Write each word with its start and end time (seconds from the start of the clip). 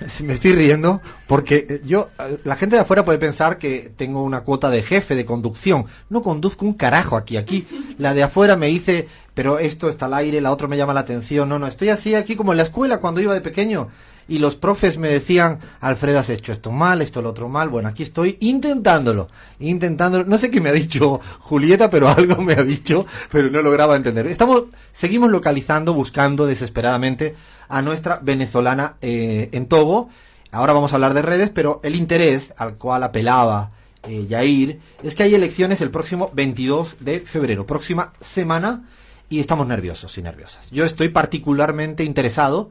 me 0.22 0.34
estoy 0.34 0.52
riendo 0.52 1.00
porque 1.26 1.66
eh, 1.68 1.80
yo, 1.84 2.10
eh, 2.18 2.38
la 2.44 2.56
gente 2.56 2.76
de 2.76 2.82
afuera 2.82 3.04
puede 3.04 3.18
pensar 3.18 3.58
que 3.58 3.92
tengo 3.96 4.22
una 4.22 4.40
cuota 4.40 4.70
de 4.70 4.82
jefe, 4.82 5.14
de 5.14 5.24
conducción. 5.24 5.86
No 6.08 6.22
conduzco 6.22 6.64
un 6.64 6.74
carajo 6.74 7.16
aquí. 7.16 7.36
Aquí 7.36 7.66
la 8.00 8.14
de 8.14 8.22
afuera 8.22 8.56
me 8.56 8.68
dice, 8.68 9.08
pero 9.34 9.58
esto 9.58 9.90
está 9.90 10.06
al 10.06 10.14
aire, 10.14 10.40
la 10.40 10.52
otra 10.52 10.66
me 10.66 10.78
llama 10.78 10.94
la 10.94 11.00
atención. 11.00 11.48
No, 11.50 11.58
no, 11.58 11.66
estoy 11.66 11.90
así 11.90 12.14
aquí 12.14 12.34
como 12.34 12.52
en 12.52 12.56
la 12.56 12.62
escuela 12.62 12.98
cuando 12.98 13.20
iba 13.20 13.34
de 13.34 13.42
pequeño. 13.42 13.88
Y 14.26 14.38
los 14.38 14.54
profes 14.54 14.96
me 14.96 15.08
decían, 15.08 15.58
Alfredo, 15.80 16.20
has 16.20 16.30
hecho 16.30 16.52
esto 16.52 16.70
mal, 16.70 17.02
esto 17.02 17.20
lo 17.20 17.28
otro 17.30 17.48
mal. 17.50 17.68
Bueno, 17.68 17.88
aquí 17.88 18.02
estoy 18.02 18.38
intentándolo, 18.40 19.28
intentándolo. 19.58 20.24
No 20.24 20.38
sé 20.38 20.50
qué 20.50 20.62
me 20.62 20.70
ha 20.70 20.72
dicho 20.72 21.20
Julieta, 21.40 21.90
pero 21.90 22.08
algo 22.16 22.40
me 22.40 22.54
ha 22.54 22.64
dicho, 22.64 23.04
pero 23.30 23.50
no 23.50 23.60
lograba 23.60 23.96
entender. 23.96 24.26
Estamos, 24.28 24.64
seguimos 24.92 25.30
localizando, 25.30 25.92
buscando 25.92 26.46
desesperadamente 26.46 27.34
a 27.68 27.82
nuestra 27.82 28.18
venezolana 28.22 28.94
eh, 29.02 29.50
en 29.52 29.66
Togo. 29.66 30.08
Ahora 30.52 30.72
vamos 30.72 30.92
a 30.92 30.96
hablar 30.96 31.12
de 31.12 31.22
redes, 31.22 31.50
pero 31.50 31.80
el 31.82 31.96
interés 31.96 32.54
al 32.56 32.76
cual 32.76 33.02
apelaba 33.02 33.72
eh, 34.04 34.26
Yair 34.28 34.80
es 35.02 35.14
que 35.14 35.24
hay 35.24 35.34
elecciones 35.34 35.80
el 35.80 35.90
próximo 35.90 36.30
22 36.32 36.96
de 37.00 37.20
febrero, 37.20 37.66
próxima 37.66 38.12
semana, 38.20 38.88
y 39.28 39.40
estamos 39.40 39.66
nerviosos 39.66 40.16
y 40.18 40.22
nerviosas. 40.22 40.70
Yo 40.70 40.84
estoy 40.84 41.08
particularmente 41.08 42.04
interesado 42.04 42.70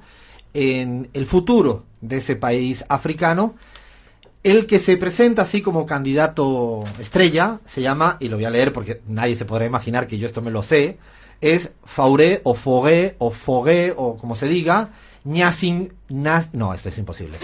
en 0.54 1.10
el 1.14 1.26
futuro 1.26 1.86
de 2.02 2.18
ese 2.18 2.36
país 2.36 2.84
africano. 2.90 3.56
El 4.44 4.66
que 4.66 4.80
se 4.80 4.98
presenta 4.98 5.44
así 5.44 5.62
como 5.62 5.86
candidato 5.86 6.84
estrella 7.00 7.60
se 7.66 7.82
llama, 7.82 8.18
y 8.20 8.30
lo 8.30 8.38
voy 8.38 8.46
a 8.46 8.50
leer 8.50 8.74
porque 8.74 9.02
nadie 9.08 9.36
se 9.36 9.46
podrá 9.46 9.66
imaginar 9.66 10.08
que 10.08 10.18
yo 10.18 10.28
esto 10.28 10.42
me 10.42 10.52
lo 10.52 10.64
sé, 10.64 10.98
es 11.42 11.72
Fauré 11.84 12.42
o 12.44 12.54
Fogué 12.54 13.16
o 13.20 13.32
Fogué 13.32 13.94
o 13.96 14.18
como 14.18 14.36
se 14.36 14.48
diga, 14.48 14.92
Ñasin, 15.26 15.94
no, 16.10 16.74
esto 16.74 16.90
es 16.90 16.98
imposible. 16.98 17.38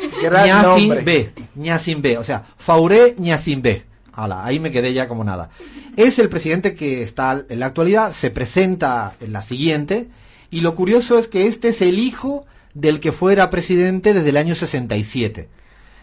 Ñasin 1.55 2.01
B, 2.01 2.17
o 2.17 2.23
sea, 2.23 2.43
Fauré 2.57 3.15
Ñasin 3.17 3.61
B. 3.61 3.83
ahí 4.13 4.59
me 4.59 4.71
quedé 4.71 4.93
ya 4.93 5.07
como 5.07 5.23
nada. 5.23 5.49
Es 5.95 6.19
el 6.19 6.29
presidente 6.29 6.75
que 6.75 7.01
está 7.01 7.45
en 7.47 7.59
la 7.59 7.67
actualidad, 7.67 8.11
se 8.11 8.31
presenta 8.31 9.13
en 9.21 9.33
la 9.33 9.41
siguiente, 9.41 10.07
y 10.51 10.61
lo 10.61 10.75
curioso 10.75 11.17
es 11.17 11.27
que 11.27 11.47
este 11.47 11.69
es 11.69 11.81
el 11.81 11.99
hijo 11.99 12.45
del 12.73 12.99
que 12.99 13.11
fuera 13.11 13.49
presidente 13.49 14.13
desde 14.13 14.29
el 14.29 14.37
año 14.37 14.55
67. 14.55 15.49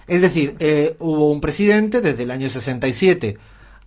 Es 0.06 0.20
decir, 0.20 0.56
eh, 0.58 0.96
hubo 0.98 1.30
un 1.30 1.40
presidente 1.40 2.00
desde 2.00 2.24
el 2.24 2.30
año 2.30 2.48
67 2.48 3.38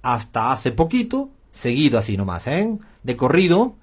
hasta 0.02 0.52
hace 0.52 0.72
poquito, 0.72 1.30
seguido 1.52 1.98
así 1.98 2.16
nomás, 2.16 2.48
¿eh? 2.48 2.78
de 3.04 3.16
corrido, 3.18 3.76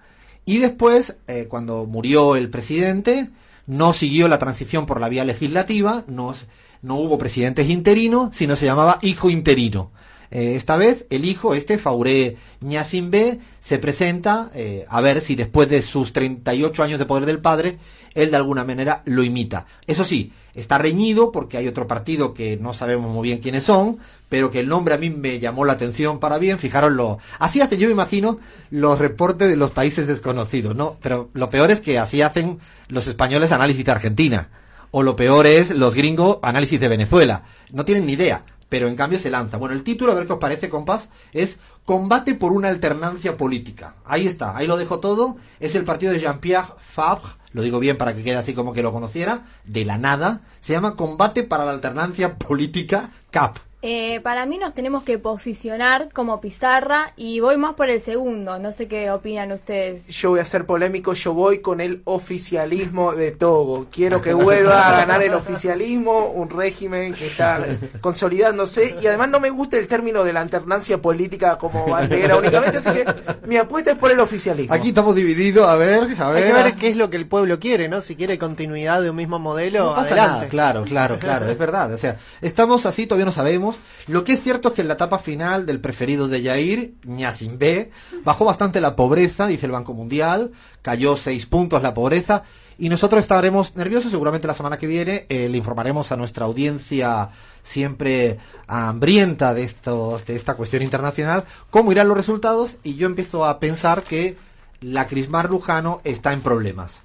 y 0.45 0.59
después, 0.59 1.17
eh, 1.29 1.47
cuando 1.49 1.87
murió 1.87 2.37
el 2.37 2.51
presidente, 2.51 3.31
no 3.73 3.93
siguió 3.93 4.29
la 4.29 4.39
transición 4.39 4.87
por 4.87 5.01
la 5.01 5.09
vía 5.09 5.25
legislativa, 5.25 6.05
no, 6.07 6.35
no 6.83 6.97
hubo 6.97 7.19
presidentes 7.19 7.69
interinos, 7.69 8.37
sino 8.37 8.55
se 8.57 8.67
llamaba 8.67 8.99
hijo 9.03 9.31
interino. 9.31 9.91
Eh, 10.31 10.55
esta 10.57 10.77
vez 10.77 11.07
el 11.11 11.25
hijo, 11.25 11.55
este 11.55 11.79
Fauré 11.79 12.37
Ñasimbe, 12.61 13.41
se 13.61 13.79
presenta 13.79 14.51
eh, 14.55 14.87
a 14.89 15.01
ver 15.01 15.21
si 15.21 15.35
después 15.35 15.69
de 15.69 15.83
sus 15.83 16.13
38 16.13 16.83
años 16.83 16.99
de 16.99 17.05
poder 17.05 17.27
del 17.27 17.39
padre, 17.39 17.79
él 18.15 18.31
de 18.31 18.37
alguna 18.37 18.65
manera 18.65 19.03
lo 19.05 19.23
imita. 19.23 19.67
Eso 19.87 20.05
sí, 20.05 20.33
está 20.55 20.79
reñido 20.79 21.33
porque 21.33 21.57
hay 21.57 21.69
otro 21.69 21.87
partido 21.87 22.35
que 22.35 22.57
no 22.57 22.75
sabemos 22.75 23.11
muy 23.11 23.29
bien 23.29 23.41
quiénes 23.41 23.65
son, 23.65 23.99
pero 24.29 24.51
que 24.51 24.61
el 24.61 24.69
nombre 24.69 24.95
a 24.95 24.99
mí 24.99 25.11
me 25.11 25.41
llamó 25.41 25.65
la 25.65 25.75
atención 25.75 26.19
para 26.19 26.39
bien. 26.39 26.59
Fijaros 26.59 26.93
lo, 26.93 27.19
así 27.39 27.61
hacen, 27.61 27.79
yo 27.79 27.89
me 27.89 27.93
imagino, 27.93 28.39
los 28.71 28.99
reportes 28.99 29.49
de 29.49 29.57
los 29.57 29.71
países 29.71 30.07
desconocidos, 30.07 30.75
¿no? 30.75 30.99
Pero 31.03 31.31
lo 31.33 31.51
peor 31.51 31.71
es 31.71 31.81
que 31.81 31.99
así 31.99 32.23
hacen 32.23 32.59
los 32.89 33.07
españoles 33.07 33.53
análisis 33.53 33.85
de 33.85 33.93
Argentina. 33.93 34.49
O 34.91 35.03
lo 35.03 35.17
peor 35.17 35.47
es 35.47 35.71
los 35.71 35.95
gringos 35.95 36.39
análisis 36.43 36.79
de 36.79 36.89
Venezuela. 36.89 37.45
No 37.71 37.85
tienen 37.85 38.07
ni 38.07 38.13
idea 38.13 38.45
pero 38.73 38.89
en 38.89 38.97
cambio 38.97 39.19
se 39.19 39.31
lanza. 39.31 39.59
Bueno, 39.59 39.75
el 39.75 39.83
título, 39.83 40.13
a 40.13 40.15
ver 40.15 40.27
qué 40.27 40.33
os 40.33 40.39
parece, 40.39 40.71
compás, 40.71 41.11
es 41.35 41.59
Combate 41.85 42.35
por 42.35 42.53
una 42.53 42.69
alternancia 42.69 43.37
política. 43.37 43.97
Ahí 44.05 44.27
está, 44.27 44.57
ahí 44.57 44.67
lo 44.67 44.79
dejo 44.79 44.99
todo. 44.99 45.37
Es 45.61 45.75
el 45.75 45.85
partido 45.85 46.11
de 46.11 46.21
Jean-Pierre 46.21 46.75
Fabre, 46.81 47.33
lo 47.53 47.63
digo 47.63 47.79
bien 47.79 47.99
para 47.99 48.15
que 48.15 48.23
quede 48.23 48.37
así 48.37 48.55
como 48.55 48.73
que 48.73 48.83
lo 48.83 48.93
conociera, 48.93 49.43
de 49.65 49.85
la 49.85 49.99
nada. 49.99 50.41
Se 50.61 50.73
llama 50.73 50.97
Combate 50.97 51.43
para 51.43 51.65
la 51.65 51.73
Alternancia 51.73 52.39
Política 52.39 53.11
CAP. 53.31 53.59
Eh, 53.85 54.21
para 54.21 54.47
mí 54.47 54.59
nos 54.59 54.75
tenemos 54.75 55.03
que 55.03 55.19
posicionar 55.19 56.09
como 56.13 56.41
pizarra 56.41 57.13
y 57.17 57.41
voy 57.41 57.57
más 57.57 57.75
por 57.75 57.91
el 57.91 58.01
segundo. 58.01 58.61
No 58.61 58.71
sé 58.71 58.87
qué 58.87 59.11
opinan 59.11 59.51
ustedes. 59.51 60.07
Yo 60.07 60.31
voy 60.31 60.39
a 60.39 60.45
ser 60.45 60.67
polémico, 60.67 61.15
yo 61.15 61.35
voy 61.35 61.59
con 61.59 61.81
el 61.81 62.01
oficialismo 62.05 63.13
de 63.13 63.33
Togo. 63.33 63.87
Quiero 63.91 64.23
que 64.23 64.35
vuelva 64.35 64.87
a 64.87 64.99
ganar 64.99 65.21
el 65.25 65.35
oficialismo, 65.35 66.27
un 66.27 66.49
régimen 66.49 67.13
que 67.13 67.27
está 67.27 67.67
consolidándose 68.01 68.95
y 69.03 69.07
además 69.09 69.31
no 69.31 69.41
me 69.41 69.51
gusta 69.51 69.79
el 69.79 69.89
término 69.89 70.23
de 70.23 70.33
la 70.33 70.43
alternancia 70.43 70.99
política 71.03 71.59
como 71.59 71.85
bandera 71.89 72.37
únicamente, 72.37 72.79
así 72.79 72.91
que 72.91 73.05
mi 73.49 73.57
apuesta 73.57 73.91
es 73.91 73.99
por 73.99 74.13
el 74.13 74.21
oficialismo. 74.21 74.73
Aquí 74.73 74.91
estamos 74.91 75.17
divididos, 75.17 75.69
a 75.69 75.75
ver, 75.75 76.15
a 76.21 76.31
ver. 76.31 76.45
Hay 76.45 76.51
que 76.51 76.53
ver 76.53 76.75
qué 76.75 76.89
es 76.91 76.97
lo 76.97 77.11
que 77.11 77.17
el 77.17 77.27
pueblo 77.27 77.59
quiere, 77.59 77.89
¿no? 77.89 78.01
Si 78.01 78.15
quiere 78.15 78.39
continuidad 78.39 79.03
de 79.03 79.11
un 79.11 79.17
mismo 79.17 79.41
modelo, 79.41 79.87
no 79.87 79.95
pasa 79.97 80.15
Nada. 80.15 80.47
Claro, 80.47 80.85
claro, 80.85 81.19
claro, 81.19 81.49
es 81.49 81.59
verdad. 81.59 81.93
O 81.93 81.97
sea, 81.97 82.17
estamos 82.41 82.87
así, 82.87 83.09
todavía 83.09 83.27
no 83.27 83.33
sabemos 83.33 83.72
lo 84.07 84.25
que 84.25 84.35
es 84.35 84.43
cierto 84.43 84.69
es 84.69 84.75
que 84.75 84.81
en 84.83 84.89
la 84.89 84.95
etapa 84.95 85.19
final 85.19 85.67
del 85.67 85.81
preferido 85.81 86.29
de 86.29 86.43
Yair, 86.43 86.95
B, 87.05 87.91
bajó 88.25 88.45
bastante 88.45 88.81
la 88.81 88.97
pobreza, 88.97 89.47
dice 89.47 89.67
el 89.67 89.73
Banco 89.73 89.95
Mundial, 89.95 90.53
cayó 90.83 91.17
seis 91.17 91.47
puntos 91.47 91.83
la 91.83 91.95
pobreza, 91.95 92.45
y 92.79 92.89
nosotros 92.89 93.21
estaremos 93.21 93.77
nerviosos, 93.77 94.11
seguramente 94.11 94.47
la 94.47 94.55
semana 94.55 94.79
que 94.79 94.87
viene 94.87 95.27
eh, 95.29 95.49
le 95.49 95.59
informaremos 95.59 96.11
a 96.11 96.17
nuestra 96.17 96.47
audiencia 96.47 97.31
siempre 97.63 98.39
hambrienta 98.67 99.55
de, 99.55 99.65
estos, 99.65 100.25
de 100.27 100.35
esta 100.35 100.55
cuestión 100.55 100.83
internacional 100.83 101.45
cómo 101.71 101.93
irán 101.93 102.09
los 102.09 102.17
resultados, 102.17 102.77
y 102.83 102.95
yo 102.95 103.07
empiezo 103.07 103.45
a 103.45 103.61
pensar 103.61 104.03
que 104.03 104.37
la 104.81 105.07
Crismar 105.07 105.49
Lujano 105.49 106.01
está 106.05 106.33
en 106.33 106.41
problemas. 106.41 107.03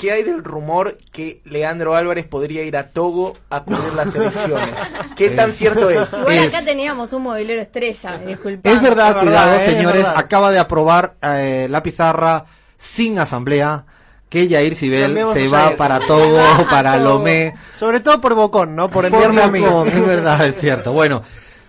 ¿Qué 0.00 0.12
hay 0.12 0.22
del 0.22 0.42
rumor 0.42 0.96
que 1.12 1.42
Leandro 1.44 1.94
Álvarez 1.94 2.26
podría 2.26 2.62
ir 2.62 2.74
a 2.78 2.88
Togo 2.88 3.36
a 3.50 3.64
cubrir 3.64 3.92
las 3.92 4.14
elecciones? 4.14 4.70
¿Qué 5.14 5.28
tan 5.30 5.52
cierto 5.52 5.90
es? 5.90 6.12
Igual 6.18 6.38
acá 6.48 6.62
teníamos 6.64 7.12
un 7.12 7.24
movilero 7.24 7.60
estrella, 7.60 8.18
Es 8.62 8.82
verdad, 8.82 9.20
cuidado, 9.20 9.60
señores, 9.60 10.06
acaba 10.06 10.50
de 10.50 10.58
aprobar 10.58 11.16
eh, 11.20 11.66
la 11.68 11.82
pizarra 11.82 12.46
sin 12.78 13.18
asamblea 13.18 13.84
que 14.30 14.48
Jair 14.48 14.74
Sibel 14.74 15.18
se 15.34 15.48
va 15.48 15.76
para 15.76 15.98
Togo, 16.00 16.40
para 16.70 16.96
Lomé. 16.96 17.54
Sobre 17.74 18.00
todo 18.00 18.22
por 18.22 18.34
Bocón, 18.34 18.74
¿no? 18.74 18.88
Por 18.88 19.04
a 19.04 19.48
mí. 19.48 19.62
Es 19.62 20.06
verdad, 20.06 20.46
es 20.46 20.56
cierto. 20.56 20.94
Bueno, 20.94 21.20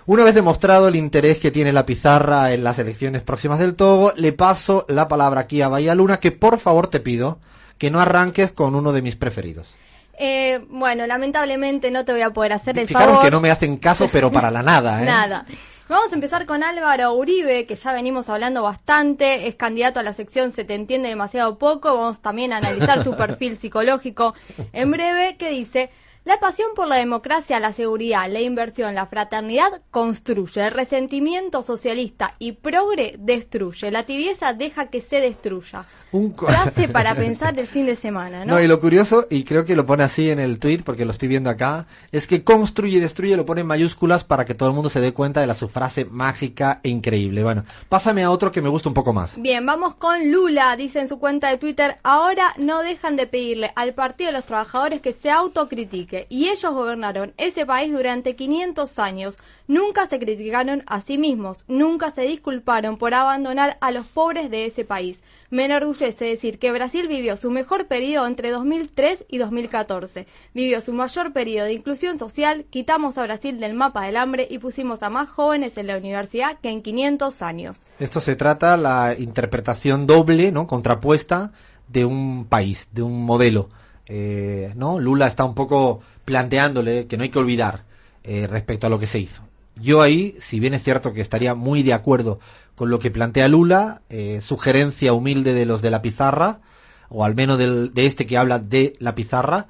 una 0.05 0.23
vez 0.23 0.35
demostrado 0.35 0.87
el 0.87 0.95
interés 0.95 1.37
que 1.37 1.51
tiene 1.51 1.73
la 1.73 1.85
pizarra 1.85 2.53
en 2.53 2.63
las 2.63 2.79
elecciones 2.79 3.23
próximas 3.23 3.59
del 3.59 3.75
Togo, 3.75 4.13
le 4.15 4.31
paso 4.31 4.85
la 4.87 5.09
palabra 5.09 5.41
aquí 5.41 5.61
a 5.61 5.67
Bahía 5.67 5.95
Luna, 5.95 6.21
que 6.21 6.31
por 6.31 6.59
favor 6.59 6.87
te 6.87 7.01
pido 7.01 7.39
que 7.81 7.89
no 7.89 7.99
arranques 7.99 8.51
con 8.51 8.75
uno 8.75 8.93
de 8.93 9.01
mis 9.01 9.15
preferidos. 9.15 9.75
Eh, 10.13 10.63
bueno, 10.69 11.07
lamentablemente 11.07 11.89
no 11.89 12.05
te 12.05 12.11
voy 12.11 12.21
a 12.21 12.29
poder 12.29 12.53
hacer 12.53 12.77
el 12.77 12.87
Fijaron 12.87 13.23
que 13.23 13.31
no 13.31 13.41
me 13.41 13.49
hacen 13.49 13.77
caso, 13.77 14.07
pero 14.11 14.31
para 14.31 14.51
la 14.51 14.61
nada, 14.61 15.01
¿eh? 15.01 15.05
Nada. 15.05 15.47
Vamos 15.89 16.11
a 16.11 16.13
empezar 16.13 16.45
con 16.45 16.63
Álvaro 16.63 17.11
Uribe, 17.15 17.65
que 17.65 17.73
ya 17.73 17.91
venimos 17.91 18.29
hablando 18.29 18.61
bastante, 18.61 19.47
es 19.47 19.55
candidato 19.55 19.99
a 19.99 20.03
la 20.03 20.13
sección 20.13 20.51
Se 20.51 20.63
te 20.63 20.75
entiende 20.75 21.09
demasiado 21.09 21.57
poco, 21.57 21.95
vamos 21.95 22.21
también 22.21 22.53
a 22.53 22.57
analizar 22.57 23.03
su 23.03 23.15
perfil 23.15 23.57
psicológico 23.57 24.35
en 24.73 24.91
breve, 24.91 25.37
que 25.37 25.49
dice, 25.49 25.89
la 26.23 26.39
pasión 26.39 26.69
por 26.75 26.87
la 26.87 26.97
democracia, 26.97 27.59
la 27.59 27.71
seguridad, 27.71 28.29
la 28.29 28.41
inversión, 28.41 28.93
la 28.93 29.07
fraternidad 29.07 29.81
construye. 29.89 30.67
El 30.67 30.71
resentimiento 30.71 31.63
socialista 31.63 32.35
y 32.37 32.51
progre 32.51 33.16
destruye. 33.17 33.89
La 33.89 34.03
tibieza 34.03 34.53
deja 34.53 34.91
que 34.91 35.01
se 35.01 35.19
destruya. 35.19 35.87
Un 36.11 36.35
frase 36.35 36.87
para 36.90 37.16
pensar 37.16 37.58
el 37.58 37.67
fin 37.67 37.85
de 37.85 37.96
semana, 37.96 38.46
¿no? 38.46 38.53
No, 38.55 38.61
y 38.61 38.67
lo 38.67 38.79
curioso, 38.79 39.28
y 39.29 39.43
creo 39.43 39.66
que 39.66 39.75
lo 39.75 39.85
pone 39.85 40.03
así 40.03 40.29
en 40.29 40.40
el 40.40 40.59
tweet, 40.59 40.79
porque 40.84 41.05
lo 41.05 41.11
estoy 41.11 41.29
viendo 41.29 41.49
acá, 41.49 41.85
es 42.11 42.28
que 42.28 42.43
construye 42.43 42.97
y 42.97 42.99
destruye 42.99 43.37
lo 43.37 43.46
pone 43.46 43.61
en 43.61 43.67
mayúsculas 43.67 44.23
para 44.23 44.46
que 44.46 44.53
todo 44.53 44.69
el 44.69 44.75
mundo 44.75 44.90
se 44.90 44.99
dé 44.99 45.13
cuenta 45.13 45.41
de 45.41 45.47
la 45.47 45.55
su 45.55 45.69
frase 45.69 46.05
mágica 46.05 46.79
e 46.84 46.90
increíble. 46.90 47.43
Bueno, 47.43 47.63
pásame 47.87 48.23
a 48.23 48.31
otro 48.31 48.52
que 48.52 48.61
me 48.61 48.69
gusta 48.69 48.90
un 48.90 48.96
poco 48.96 49.13
más. 49.13 49.41
Bien, 49.41 49.66
vamos 49.66 49.96
con 49.96 50.31
Lula, 50.31 50.75
dice 50.75 50.99
en 50.99 51.08
su 51.08 51.19
cuenta 51.19 51.49
de 51.49 51.58
Twitter, 51.58 51.97
ahora 52.03 52.53
no 52.58 52.81
dejan 52.81 53.16
de 53.16 53.28
pedirle 53.28 53.72
al 53.75 53.93
Partido 53.93 54.28
de 54.29 54.37
los 54.37 54.46
Trabajadores 54.46 55.02
que 55.02 55.13
se 55.13 55.29
autocritique, 55.29 56.28
y 56.29 56.49
ellos 56.49 56.73
gobernaron 56.73 57.34
ese 57.37 57.66
país 57.66 57.91
durante 57.91 58.35
500 58.35 58.99
años, 58.99 59.40
nunca 59.72 60.08
se 60.08 60.20
criticaron 60.20 60.84
a 60.85 61.02
sí 61.02 61.18
mismos, 61.18 61.64
nunca 61.68 62.12
se 62.12 62.23
disculparon 62.23 62.97
por 62.97 63.14
abandonar 63.14 63.78
a 63.82 63.91
los 63.91 64.06
pobres 64.06 64.52
de 64.52 64.66
ese 64.66 64.85
país 64.85 65.20
me 65.52 65.66
enorgullece 65.66 66.26
decir 66.26 66.59
que 66.59 66.72
Brasil 66.72 67.09
vivió 67.09 67.35
su 67.35 67.52
mejor 67.52 67.88
periodo 67.88 68.26
entre 68.26 68.52
2003 68.52 69.26
y 69.28 69.38
2014. 69.38 70.26
Vivió 70.53 70.79
su 70.79 70.94
mayor 70.94 71.34
periodo 71.34 71.66
de 71.66 71.73
inclusión 71.73 72.18
social, 72.18 72.66
quitamos 72.70 73.18
a 73.18 73.23
Brasil 73.23 73.59
del 73.59 73.73
mapa 73.73 74.06
del 74.06 74.16
hambre 74.16 74.47
y 74.50 74.59
pusimos 74.59 75.03
a 75.03 75.09
más 75.09 75.29
jóvenes 75.29 75.78
en 75.78 75.88
la 75.88 75.97
universidad 75.97 76.58
que 76.62 76.70
en 76.70 76.82
500 76.82 77.41
años. 77.41 77.82
Esto 78.00 78.22
se 78.22 78.38
trata 78.38 78.78
la 78.78 79.14
interpretación 79.18 80.08
doble, 80.08 80.53
¿no? 80.53 80.68
Contrapuesta 80.68 81.52
de 81.90 82.06
un 82.06 82.46
país, 82.46 82.88
de 82.94 83.03
un 83.03 83.26
modelo. 83.26 83.70
Eh, 84.06 84.72
¿no? 84.78 85.02
Lula 85.02 85.28
está 85.28 85.44
un 85.44 85.53
poco 85.53 86.00
planteándole 86.23 87.08
que 87.08 87.18
no 87.18 87.23
hay 87.23 87.29
que 87.29 87.40
olvidar 87.40 87.84
eh, 88.23 88.47
respecto 88.47 88.88
a 88.88 88.90
lo 88.90 89.00
que 89.00 89.08
se 89.08 89.20
hizo. 89.20 89.50
Yo 89.81 90.01
ahí, 90.01 90.37
si 90.41 90.59
bien 90.59 90.73
es 90.73 90.83
cierto 90.83 91.11
que 91.11 91.22
estaría 91.22 91.55
muy 91.55 91.81
de 91.83 91.93
acuerdo 91.93 92.39
con 92.75 92.89
lo 92.89 92.99
que 92.99 93.11
plantea 93.11 93.47
Lula, 93.47 94.01
eh, 94.09 94.39
sugerencia 94.41 95.13
humilde 95.13 95.53
de 95.53 95.66
los 95.66 95.81
de 95.81 95.91
la 95.91 96.01
pizarra, 96.01 96.61
o 97.09 97.25
al 97.25 97.35
menos 97.35 97.57
del, 97.57 97.93
de 97.93 98.05
este 98.05 98.28
que 98.28 98.37
habla 98.37 98.59
de 98.59 98.95
la 98.99 99.16
pizarra, 99.16 99.67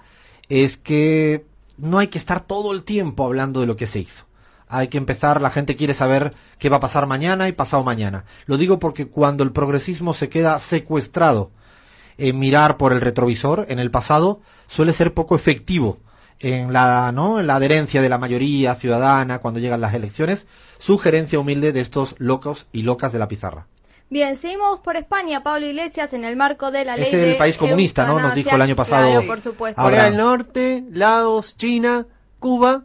es 0.50 0.78
que 0.78 1.46
no 1.78 1.98
hay 1.98 2.08
que 2.08 2.18
estar 2.18 2.42
todo 2.42 2.74
el 2.74 2.84
tiempo 2.84 3.26
hablando 3.26 3.62
de 3.62 3.68
lo 3.68 3.76
que 3.76 3.88
se 3.88 4.00
hizo. 4.00 4.26
Hay 4.68 4.90
que 4.90 4.98
empezar, 4.98 5.42
la 5.42 5.50
gente 5.50 5.76
quiere 5.76 5.94
saber 5.94 6.34
qué 6.60 6.70
va 6.70 6.78
a 6.78 6.82
pasar 6.82 7.08
mañana 7.08 7.48
y 7.48 7.54
pasado 7.54 7.84
mañana. 7.84 8.26
Lo 8.46 8.58
digo 8.58 8.80
porque 8.80 9.08
cuando 9.08 9.44
el 9.44 9.52
progresismo 9.52 10.14
se 10.14 10.30
queda 10.30 10.60
secuestrado 10.60 11.52
en 12.18 12.38
mirar 12.40 12.78
por 12.78 12.94
el 12.94 13.02
retrovisor 13.02 13.66
en 13.70 13.80
el 13.80 13.92
pasado, 13.92 14.42
suele 14.68 14.94
ser 14.94 15.14
poco 15.14 15.36
efectivo 15.36 16.00
en 16.42 16.74
la, 16.74 17.12
¿no? 17.12 17.40
en 17.40 17.48
la 17.48 17.56
adherencia 17.56 18.02
de 18.02 18.10
la 18.10 18.18
mayoría 18.18 18.76
ciudadana 18.76 19.40
cuando 19.40 19.60
llegan 19.60 19.82
las 19.82 19.94
elecciones. 19.94 20.48
Sugerencia 20.80 21.40
humilde 21.40 21.72
de 21.72 21.82
estos 21.82 22.16
locos 22.18 22.66
y 22.72 22.82
locas 22.82 23.12
de 23.14 23.20
la 23.20 23.28
pizarra. 23.28 23.68
Bien, 24.10 24.36
seguimos 24.36 24.80
por 24.80 24.98
España. 24.98 25.42
Pablo 25.42 25.68
Iglesias, 25.68 26.12
en 26.14 26.26
el 26.26 26.36
marco 26.36 26.70
de 26.70 26.84
la 26.84 26.98
ley 26.98 27.06
Es 27.08 27.14
el 27.14 27.22
de 27.22 27.36
país 27.36 27.58
comunista, 27.58 28.06
¿no? 28.06 28.20
Nos 28.20 28.36
dijo 28.36 28.54
el 28.54 28.62
año 28.62 28.76
pasado. 28.76 29.10
Claro, 29.10 29.26
por 29.28 29.40
supuesto. 29.42 29.80
Ahora- 29.80 29.98
Corea 29.98 30.10
del 30.10 30.18
Norte, 30.18 30.84
Laos, 30.92 31.56
China, 31.56 32.06
Cuba, 32.40 32.84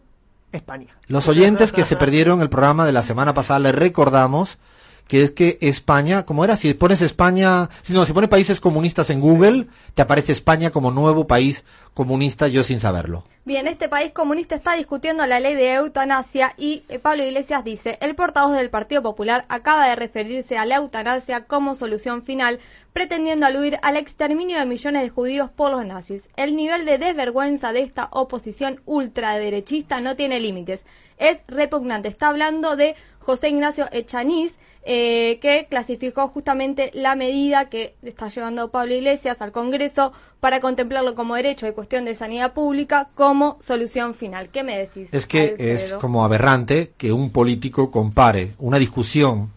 España. 0.53 0.97
Los 1.08 1.26
oyentes 1.26 1.73
que 1.73 1.85
se 1.85 1.97
perdieron 1.97 2.43
el 2.43 2.49
programa 2.49 2.87
de 2.87 2.93
la 2.93 3.03
semana 3.03 3.35
pasada 3.35 3.58
les 3.58 3.75
recordamos 3.75 4.58
que 5.06 5.23
es 5.23 5.31
que 5.31 5.58
España, 5.61 6.25
como 6.25 6.44
era, 6.44 6.56
si 6.56 6.75
pones 6.75 7.00
España, 7.00 7.69
si 7.82 7.93
no, 7.93 8.05
si 8.06 8.12
pones 8.12 8.31
países 8.31 8.61
comunistas 8.61 9.11
en 9.11 9.20
Google, 9.20 9.67
te 9.94 10.03
aparece 10.03 10.32
España 10.32 10.70
como 10.70 10.91
nuevo 10.91 11.26
país 11.26 11.64
comunista, 11.94 12.49
yo 12.49 12.64
sin 12.64 12.81
saberlo. 12.81 13.25
Bien, 13.44 13.69
este 13.69 13.88
país 13.88 14.11
comunista 14.11 14.56
está 14.56 14.75
discutiendo 14.75 15.25
la 15.25 15.38
ley 15.38 15.55
de 15.55 15.75
eutanasia 15.75 16.55
y 16.56 16.82
eh, 16.88 16.99
Pablo 16.99 17.23
Iglesias 17.23 17.62
dice, 17.62 17.97
el 18.00 18.17
portavoz 18.17 18.56
del 18.56 18.70
Partido 18.70 19.03
Popular 19.03 19.47
acaba 19.49 19.87
de 19.87 19.94
referirse 19.94 20.58
a 20.58 20.67
la 20.67 20.76
eutanasia 20.76 21.44
como 21.44 21.76
solución 21.76 22.25
final, 22.25 22.58
pretendiendo 22.93 23.47
aludir 23.47 23.79
al 23.82 23.97
exterminio 23.97 24.58
de 24.58 24.67
millones 24.67 25.03
de 25.03 25.11
judíos 25.11 25.49
por 25.49 25.70
los 25.70 25.87
nazis. 25.87 26.29
El 26.35 26.56
nivel 26.56 26.85
de 26.85 26.99
desvergüenza 26.99 27.73
de 27.73 27.82
esta 27.82 28.08
oposición 28.11 28.81
ultraderechista 28.85 30.00
no 30.00 30.17
tiene 30.17 30.41
límites. 30.41 30.85
Es 31.17 31.38
repugnante. 31.47 32.08
Está 32.08 32.29
hablando 32.29 32.75
de 32.75 32.97
José 33.20 33.49
Ignacio 33.49 33.87
Echaniz, 33.93 34.56
eh, 34.88 35.41
que 35.43 35.67
clasificó 35.69 36.29
justamente 36.29 36.93
la 36.94 37.17
medida 37.17 37.69
que 37.69 37.97
está 38.03 38.29
llevando 38.29 38.71
Pablo 38.71 38.94
Iglesias 38.94 39.43
al 39.43 39.50
Congreso 39.50 40.12
para 40.38 40.61
contemplarlo 40.61 41.17
como 41.17 41.35
derecho 41.35 41.67
de 41.67 41.73
cuestión 41.73 42.05
de 42.05 42.15
sanidad 42.15 42.53
pública 42.53 43.09
como 43.17 43.59
solución 43.61 44.15
final. 44.15 44.49
¿Qué 44.50 44.62
me 44.62 44.79
decís? 44.79 45.12
Es 45.12 45.27
que 45.27 45.56
Alfredo? 45.59 45.75
es 45.75 45.94
como 45.94 46.25
aberrante 46.25 46.93
que 46.97 47.11
un 47.11 47.31
político 47.31 47.91
compare 47.91 48.53
una 48.59 48.79
discusión 48.79 49.50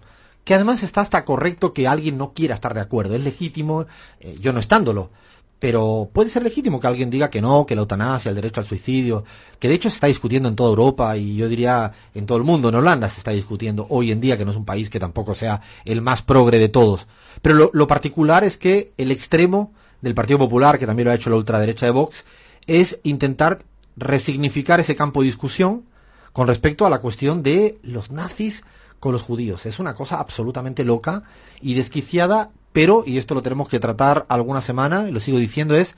que 0.43 0.55
además 0.55 0.81
está 0.81 1.01
hasta 1.01 1.23
correcto 1.25 1.75
que 1.75 1.87
alguien 1.87 2.17
no 2.17 2.33
quiera 2.33 2.55
estar 2.55 2.73
de 2.73 2.81
acuerdo. 2.81 3.13
Es 3.15 3.23
legítimo, 3.23 3.85
eh, 4.19 4.35
yo 4.39 4.51
no 4.51 4.59
estándolo. 4.59 5.11
Pero 5.59 6.09
puede 6.11 6.29
ser 6.29 6.43
legítimo 6.43 6.79
que 6.79 6.87
alguien 6.87 7.09
diga 7.09 7.29
que 7.29 7.41
no, 7.41 7.65
que 7.65 7.75
la 7.75 7.81
eutanasia, 7.81 8.29
el 8.29 8.35
derecho 8.35 8.61
al 8.61 8.65
suicidio, 8.65 9.25
que 9.59 9.67
de 9.67 9.75
hecho 9.75 9.89
se 9.89 9.95
está 9.95 10.07
discutiendo 10.07 10.47
en 10.47 10.55
toda 10.55 10.69
Europa 10.69 11.17
y 11.17 11.35
yo 11.35 11.49
diría 11.49 11.91
en 12.13 12.25
todo 12.25 12.37
el 12.37 12.45
mundo, 12.45 12.69
en 12.69 12.75
Holanda 12.75 13.09
se 13.09 13.19
está 13.19 13.31
discutiendo 13.31 13.85
hoy 13.89 14.11
en 14.11 14.21
día, 14.21 14.37
que 14.37 14.45
no 14.45 14.51
es 14.51 14.57
un 14.57 14.65
país 14.65 14.89
que 14.89 14.99
tampoco 14.99 15.35
sea 15.35 15.61
el 15.83 16.01
más 16.01 16.21
progre 16.21 16.59
de 16.59 16.69
todos. 16.69 17.07
Pero 17.41 17.55
lo, 17.55 17.69
lo 17.73 17.87
particular 17.87 18.43
es 18.45 18.57
que 18.57 18.93
el 18.97 19.11
extremo 19.11 19.73
del 20.01 20.15
Partido 20.15 20.39
Popular, 20.39 20.79
que 20.79 20.87
también 20.87 21.05
lo 21.05 21.11
ha 21.11 21.15
hecho 21.15 21.29
la 21.29 21.35
ultraderecha 21.35 21.85
de 21.85 21.91
Vox, 21.91 22.25
es 22.65 22.99
intentar 23.03 23.59
resignificar 23.97 24.79
ese 24.79 24.95
campo 24.95 25.21
de 25.21 25.27
discusión 25.27 25.83
con 26.31 26.47
respecto 26.47 26.85
a 26.85 26.89
la 26.89 26.99
cuestión 26.99 27.43
de 27.43 27.79
los 27.83 28.11
nazis 28.11 28.63
con 28.99 29.13
los 29.13 29.21
judíos. 29.21 29.65
Es 29.65 29.79
una 29.79 29.95
cosa 29.95 30.19
absolutamente 30.19 30.83
loca 30.83 31.23
y 31.61 31.73
desquiciada, 31.73 32.51
pero, 32.71 33.03
y 33.05 33.17
esto 33.17 33.35
lo 33.35 33.41
tenemos 33.41 33.67
que 33.67 33.79
tratar 33.79 34.25
alguna 34.29 34.61
semana, 34.61 35.07
y 35.09 35.11
lo 35.11 35.19
sigo 35.19 35.37
diciendo, 35.37 35.75
es 35.75 35.95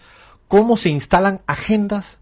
cómo 0.47 0.77
se 0.77 0.89
instalan 0.89 1.41
agendas 1.47 2.18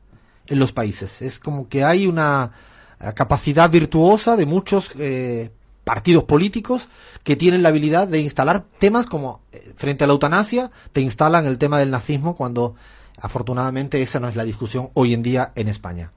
en 0.47 0.59
los 0.59 0.71
países. 0.71 1.21
Es 1.21 1.39
como 1.39 1.67
que 1.69 1.83
hay 1.83 2.07
una 2.07 2.51
eh, 2.99 3.11
capacidad 3.15 3.69
virtuosa 3.69 4.35
de 4.35 4.45
muchos 4.45 4.91
eh, 4.97 5.51
partidos 5.83 6.25
políticos 6.25 6.87
que 7.23 7.35
tienen 7.35 7.63
la 7.63 7.69
habilidad 7.69 8.07
de 8.07 8.19
instalar 8.19 8.65
temas 8.79 9.05
como 9.05 9.41
eh, 9.51 9.73
frente 9.75 10.03
a 10.03 10.07
la 10.07 10.13
eutanasia, 10.13 10.71
te 10.91 11.01
instalan 11.01 11.45
el 11.45 11.57
tema 11.57 11.79
del 11.79 11.91
nazismo 11.91 12.35
cuando 12.35 12.75
afortunadamente 13.21 14.01
esa 14.01 14.19
no 14.19 14.27
es 14.27 14.35
la 14.35 14.43
discusión 14.43 14.89
hoy 14.93 15.13
en 15.13 15.23
día 15.23 15.51
en 15.55 15.67
España. 15.67 16.11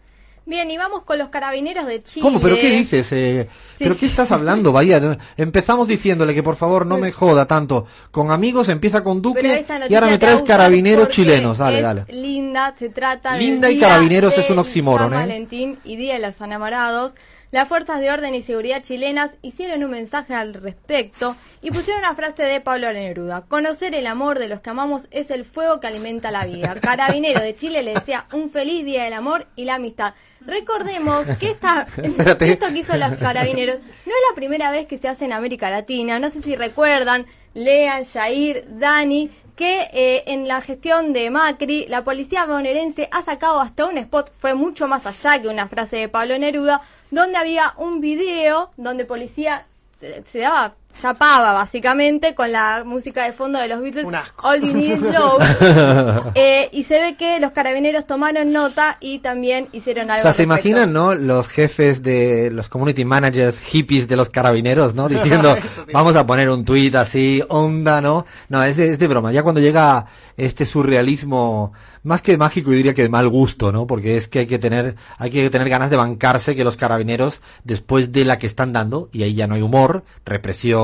Bien, 0.44 0.69
y 0.71 0.77
vamos 0.77 1.03
con 1.05 1.19
los 1.19 1.29
carabineros 1.29 1.87
de 1.87 2.03
Chile. 2.03 2.23
¿Cómo? 2.23 2.41
¿Pero 2.41 2.56
qué 2.56 2.71
dices? 2.71 3.12
Eh, 3.12 3.49
Sí, 3.79 3.85
¿Pero 3.85 3.94
sí. 3.94 4.00
qué 4.00 4.06
estás 4.06 4.33
hablando? 4.33 4.73
No- 5.00 5.17
empezamos 5.37 5.87
diciéndole 5.89 6.35
que 6.35 6.43
por 6.43 6.56
favor 6.56 6.85
no 6.85 6.99
me 6.99 7.12
joda 7.12 7.47
tanto. 7.47 7.87
Con 8.11 8.31
amigos 8.31 8.69
empieza 8.69 9.05
con 9.05 9.23
Duque 9.23 9.65
y 9.89 9.94
ahora 9.94 10.09
me 10.09 10.19
traes 10.19 10.43
carabineros 10.43 11.09
chilenos. 11.09 11.59
Dale, 11.59 11.81
dale. 11.81 12.05
Linda, 12.09 12.75
se 12.79 12.89
trata 12.89 13.37
Linda 13.37 13.69
del 13.69 13.77
y 13.77 13.81
carabineros 13.81 14.37
es 14.37 14.50
un 14.50 14.59
oxímoron, 14.59 15.12
¿eh? 15.15 15.17
Valentín 15.17 15.79
y 15.85 15.97
Día 15.97 16.15
de 16.15 16.21
los 16.21 16.41
Enamorados. 16.41 17.12
Las 17.52 17.69
fuerzas 17.69 18.00
de 18.00 18.10
orden 18.10 18.34
y 18.34 18.40
seguridad 18.40 18.82
chilenas 18.82 19.32
hicieron 19.43 19.84
un 19.84 19.90
mensaje 19.90 20.32
al 20.32 20.54
respecto 20.54 21.37
y 21.60 21.70
pusieron 21.70 22.02
una 22.02 22.14
frase 22.14 22.44
de 22.44 22.62
Pablo 22.62 22.90
Neruda. 22.90 23.43
Conocer 23.43 23.94
el 23.94 24.06
amor 24.06 24.38
de 24.38 24.49
los 24.49 24.62
que 24.62 24.70
amamos 24.70 25.02
es 25.10 25.31
el 25.31 25.44
fuego 25.44 25.78
que 25.78 25.87
alimenta 25.87 26.31
la 26.31 26.46
vida. 26.46 26.75
Carabinero 26.81 27.43
de 27.43 27.54
Chile 27.54 27.82
le 27.82 27.93
decía 27.93 28.25
un 28.32 28.49
feliz 28.49 28.87
día 28.87 29.04
del 29.04 29.12
amor 29.12 29.49
y 29.54 29.66
la 29.66 29.75
amistad. 29.75 30.14
Recordemos 30.40 31.26
que 31.38 31.50
esta, 31.50 31.87
esto 32.40 32.69
que 32.69 32.78
hizo 32.78 32.96
los 32.96 33.19
carabineros 33.19 33.81
no 33.81 34.12
es 34.12 34.22
la 34.31 34.34
primera 34.34 34.70
vez 34.70 34.87
que 34.87 34.96
se 34.96 35.08
hace 35.08 35.26
en 35.26 35.34
América 35.34 35.69
Latina. 35.69 36.19
No 36.19 36.31
sé 36.31 36.40
si 36.40 36.56
recuerdan, 36.56 37.26
Lean, 37.52 38.06
Jair, 38.06 38.64
Dani, 38.78 39.31
que 39.56 39.90
eh, 39.93 40.25
en 40.26 40.49
la 40.49 40.62
gestión 40.62 41.12
de 41.12 41.28
Macri, 41.28 41.84
la 41.87 42.02
policía 42.02 42.46
bonaerense 42.46 43.08
ha 43.12 43.20
sacado 43.20 43.60
hasta 43.60 43.84
un 43.84 43.99
spot, 43.99 44.32
fue 44.38 44.54
mucho 44.54 44.88
más 44.88 45.04
allá 45.04 45.43
que 45.43 45.49
una 45.49 45.69
frase 45.69 45.96
de 45.96 46.08
Pablo 46.08 46.38
Neruda, 46.38 46.81
donde 47.12 47.38
había 47.38 47.75
un 47.76 48.00
video 48.00 48.70
donde 48.76 49.05
policía 49.05 49.67
se, 49.97 50.38
daba, 50.41 50.75
zapaba 50.94 51.52
básicamente 51.52 52.35
con 52.35 52.52
la 52.52 52.85
música 52.85 53.25
de 53.25 53.33
fondo 53.33 53.59
de 53.59 53.69
los 53.69 53.81
Beatles, 53.81 54.05
Un 54.05 54.14
asco. 54.14 54.47
All 54.47 54.61
You 54.61 54.75
Need 54.75 54.97
Is 54.97 55.02
Love, 55.02 56.33
eh, 56.35 56.69
y 56.73 56.85
se 56.85 57.00
ve 57.00 57.16
que 57.16 57.40
los 57.40 57.52
carabineros 57.52 58.07
tomaron 58.07 58.52
nota 58.52 58.99
y 59.00 59.19
también 59.19 59.69
hicieron 59.73 60.11
algo. 60.11 60.21
O 60.21 60.23
sea, 60.23 60.33
¿se 60.33 60.43
al 60.43 60.47
imaginan, 60.47 60.93
no? 60.93 61.14
Los 61.14 61.49
jefes 61.49 62.02
de 62.02 62.50
los 62.50 62.69
community 62.69 63.05
managers 63.05 63.59
hippies 63.61 64.09
de 64.09 64.16
los 64.16 64.31
carabineros, 64.31 64.95
¿no? 64.95 65.09
Diciendo, 65.09 65.57
vamos 65.93 66.16
a 66.16 66.26
poner 66.26 66.50
un 66.50 66.64
tuit 66.64 66.95
así, 66.95 67.43
onda, 67.49 68.00
¿no? 68.00 68.26
No, 68.49 68.62
es 68.62 68.76
de, 68.76 68.90
es 68.90 68.99
de 68.99 69.09
broma. 69.09 69.33
Ya 69.33 69.43
cuando 69.43 69.61
llega 69.61 70.07
este 70.37 70.66
surrealismo, 70.66 71.73
más 72.02 72.23
que 72.23 72.37
mágico, 72.37 72.71
yo 72.71 72.76
diría 72.76 72.95
que 72.95 73.02
de 73.02 73.09
mal 73.09 73.28
gusto, 73.28 73.73
¿no? 73.73 73.87
Porque 73.87 74.16
es 74.16 74.28
que 74.28 74.40
hay 74.40 74.47
que 74.47 74.59
tener, 74.59 74.97
hay 75.19 75.31
que 75.31 75.49
tener 75.50 75.69
ganas 75.69 75.90
de 75.90 75.97
bancarse 75.97 76.57
que 76.57 76.64
los 76.64 76.76
carabineros, 76.76 77.40
después 77.64 78.12
de 78.12 78.25
la 78.25 78.38
que 78.38 78.47
están 78.47 78.73
dando, 78.73 79.09
y 79.12 79.23
ahí 79.23 79.35
ya 79.35 79.47
no 79.47 79.55
hay 79.55 79.62
humor, 79.62 80.05
represión, 80.25 80.82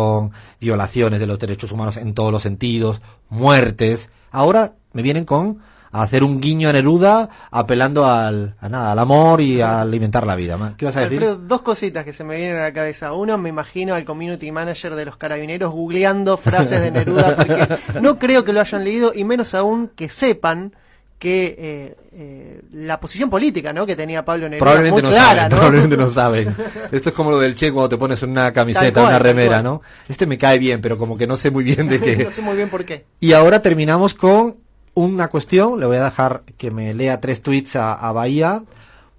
violaciones 0.61 1.21
de 1.21 1.27
los 1.27 1.39
derechos 1.39 1.73
humanos 1.73 1.97
en 1.97 2.15
todos 2.15 2.33
los 2.33 2.43
sentidos, 2.43 3.01
muertes, 3.29 4.11
ahora 4.31 4.75
me 4.93 5.03
vienen 5.03 5.25
con 5.25 5.61
a 5.91 6.03
hacer 6.03 6.23
un 6.23 6.41
guiño 6.41 6.69
a 6.69 6.73
Neruda 6.73 7.29
apelando 7.51 8.07
al, 8.07 8.55
a 8.61 8.69
nada, 8.69 8.93
al 8.93 8.99
amor 8.99 9.41
y 9.41 9.61
a 9.61 9.81
alimentar 9.81 10.27
la 10.27 10.37
vida. 10.37 10.75
¿Qué 10.77 10.85
vas 10.85 10.97
a 10.97 11.01
decir? 11.01 11.19
Alfredo, 11.19 11.37
dos 11.37 11.63
cositas 11.63 12.05
que 12.05 12.13
se 12.13 12.25
me 12.25 12.37
vienen 12.37 12.59
a 12.59 12.63
la 12.63 12.73
cabeza. 12.73 13.13
Uno, 13.13 13.39
me 13.39 13.49
imagino 13.49 13.95
al 13.95 14.05
community 14.05 14.53
manager 14.53 14.95
de 14.95 15.07
los 15.07 15.17
carabineros 15.17 15.73
googleando 15.73 16.37
frases 16.37 16.81
de 16.81 16.91
Neruda 16.91 17.37
porque 17.37 17.69
no 18.01 18.19
creo 18.19 18.45
que 18.45 18.53
lo 18.53 18.61
hayan 18.61 18.85
leído 18.85 19.13
y 19.15 19.25
menos 19.25 19.55
aún 19.55 19.89
que 19.89 20.09
sepan 20.09 20.75
que 21.19 21.57
eh, 21.59 21.97
eh, 22.13 22.63
la 22.73 23.01
posición 23.01 23.29
política 23.29 23.73
¿no? 23.73 23.85
que 23.87 23.97
tenía 23.97 24.25
Pablo 24.25 24.49
Neruda 24.49 24.61
Probablemente 24.61 25.03
muy 25.03 25.11
no 25.11 25.17
clara, 25.17 25.29
saben, 25.29 25.51
¿no? 25.51 25.57
probablemente 25.57 25.97
no 25.97 26.09
saben. 26.09 26.57
Esto 26.93 27.09
es 27.09 27.15
como 27.15 27.33
lo 27.33 27.39
del 27.39 27.57
Che 27.57 27.73
cuando 27.73 27.89
te 27.89 27.99
pones 27.99 28.23
una 28.23 28.53
camiseta, 28.53 28.93
cual, 28.93 29.07
una 29.07 29.19
remera. 29.19 29.63
¿no? 29.63 29.83
Este 30.09 30.27
me 30.27 30.39
cae 30.39 30.59
bien, 30.59 30.81
pero 30.81 30.97
como 30.97 31.19
que 31.19 31.27
no 31.27 31.37
sé 31.37 31.51
muy 31.51 31.65
bien 31.65 31.89
de 31.89 32.01
qué. 32.01 32.17
no 32.25 32.31
sé 32.31 32.41
muy 32.41 32.57
bien 32.57 32.69
por 32.69 32.85
qué. 32.85 33.05
Y 33.19 33.33
ahora 33.33 33.63
terminamos 33.63 34.15
con 34.15 34.59
una 34.95 35.29
cuestión, 35.29 35.81
le 35.81 35.87
voy 35.87 35.97
a 35.97 36.05
dejar 36.05 36.43
que 36.57 36.71
me 36.71 36.95
lea 36.95 37.21
tres 37.21 37.43
tweets 37.43 37.77
a, 37.77 37.95
a 37.95 38.13
Bahía, 38.13 38.63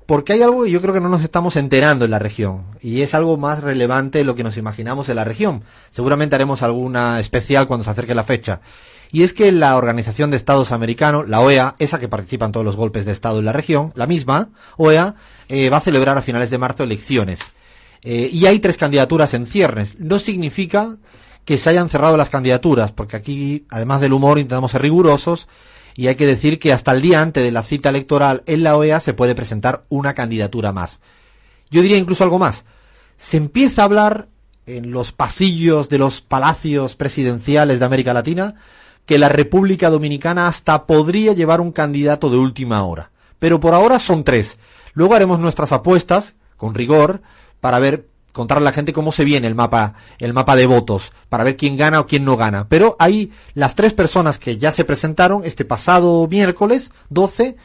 porque 0.05 0.33
hay 0.33 0.41
algo 0.41 0.63
que 0.63 0.71
yo 0.71 0.81
creo 0.81 0.93
que 0.93 1.01
no 1.01 1.09
nos 1.09 1.23
estamos 1.23 1.55
enterando 1.55 2.05
en 2.05 2.11
la 2.11 2.19
región, 2.19 2.63
y 2.81 3.01
es 3.01 3.13
algo 3.13 3.37
más 3.37 3.61
relevante 3.61 4.17
de 4.19 4.23
lo 4.23 4.35
que 4.35 4.43
nos 4.43 4.57
imaginamos 4.57 5.07
en 5.09 5.17
la 5.17 5.23
región. 5.23 5.63
Seguramente 5.89 6.35
haremos 6.35 6.63
alguna 6.63 7.19
especial 7.19 7.67
cuando 7.67 7.83
se 7.83 7.91
acerque 7.91 8.15
la 8.15 8.23
fecha. 8.23 8.61
Y 9.11 9.23
es 9.23 9.33
que 9.33 9.51
la 9.51 9.75
Organización 9.75 10.29
de 10.29 10.37
Estados 10.37 10.71
Americanos, 10.71 11.27
la 11.27 11.41
OEA, 11.41 11.75
esa 11.79 11.99
que 11.99 12.07
participa 12.07 12.45
en 12.45 12.51
todos 12.51 12.65
los 12.65 12.75
golpes 12.75 13.05
de 13.05 13.11
Estado 13.11 13.39
en 13.39 13.45
la 13.45 13.53
región, 13.53 13.91
la 13.95 14.05
misma 14.05 14.49
OEA, 14.77 15.15
eh, 15.47 15.69
va 15.69 15.77
a 15.77 15.81
celebrar 15.81 16.17
a 16.17 16.21
finales 16.21 16.51
de 16.51 16.59
marzo 16.59 16.83
elecciones. 16.83 17.39
Eh, 18.03 18.29
y 18.31 18.45
hay 18.45 18.59
tres 18.59 18.77
candidaturas 18.77 19.33
en 19.33 19.47
ciernes. 19.47 19.99
No 19.99 20.19
significa 20.19 20.97
que 21.43 21.57
se 21.57 21.69
hayan 21.71 21.89
cerrado 21.89 22.17
las 22.17 22.29
candidaturas, 22.29 22.91
porque 22.91 23.17
aquí, 23.17 23.65
además 23.69 24.01
del 24.01 24.13
humor, 24.13 24.37
intentamos 24.37 24.71
ser 24.71 24.83
rigurosos 24.83 25.47
y 25.95 26.07
hay 26.07 26.15
que 26.15 26.27
decir 26.27 26.59
que 26.59 26.71
hasta 26.71 26.91
el 26.91 27.01
día 27.01 27.21
antes 27.21 27.43
de 27.43 27.51
la 27.51 27.63
cita 27.63 27.89
electoral 27.89 28.43
en 28.45 28.63
la 28.63 28.77
OEA 28.77 28.99
se 28.99 29.13
puede 29.13 29.33
presentar 29.33 29.85
una 29.89 30.13
candidatura 30.13 30.71
más. 30.71 31.01
Yo 31.71 31.81
diría 31.81 31.97
incluso 31.97 32.23
algo 32.23 32.39
más. 32.39 32.63
Se 33.17 33.37
empieza 33.37 33.81
a 33.81 33.85
hablar 33.85 34.27
en 34.65 34.91
los 34.91 35.11
pasillos 35.11 35.89
de 35.89 35.97
los 35.97 36.21
palacios 36.21 36.95
presidenciales 36.95 37.79
de 37.79 37.85
América 37.85 38.13
Latina 38.13 38.55
que 39.09 39.17
la 39.17 39.27
República 39.27 39.89
Dominicana 39.89 40.47
hasta 40.47 40.85
podría 40.85 41.33
llevar 41.33 41.61
un 41.61 41.71
candidato 41.71 42.29
de 42.29 42.37
última 42.37 42.83
hora. 42.83 43.09
Pero 43.39 43.59
por 43.59 43.73
ahora 43.73 43.97
son 43.97 44.23
tres. 44.23 44.59
Luego 44.93 45.15
haremos 45.15 45.39
nuestras 45.39 45.71
apuestas, 45.71 46.35
con 46.57 46.75
rigor, 46.75 47.23
para 47.59 47.79
ver 47.79 48.05
contarle 48.33 48.65
a 48.65 48.69
la 48.69 48.71
gente 48.71 48.93
cómo 48.93 49.11
se 49.11 49.25
viene 49.25 49.47
el 49.47 49.55
mapa, 49.55 49.95
el 50.19 50.33
mapa 50.33 50.55
de 50.55 50.67
votos, 50.67 51.11
para 51.27 51.43
ver 51.43 51.57
quién 51.57 51.75
gana 51.75 52.01
o 52.01 52.05
quién 52.05 52.23
no 52.23 52.37
gana. 52.37 52.67
Pero 52.69 52.95
hay 52.99 53.31
las 53.55 53.73
tres 53.73 53.95
personas 53.95 54.37
que 54.37 54.59
ya 54.59 54.71
se 54.71 54.85
presentaron 54.85 55.43
este 55.43 55.65
pasado 55.65 56.27
miércoles 56.27 56.91
12, 57.09 57.55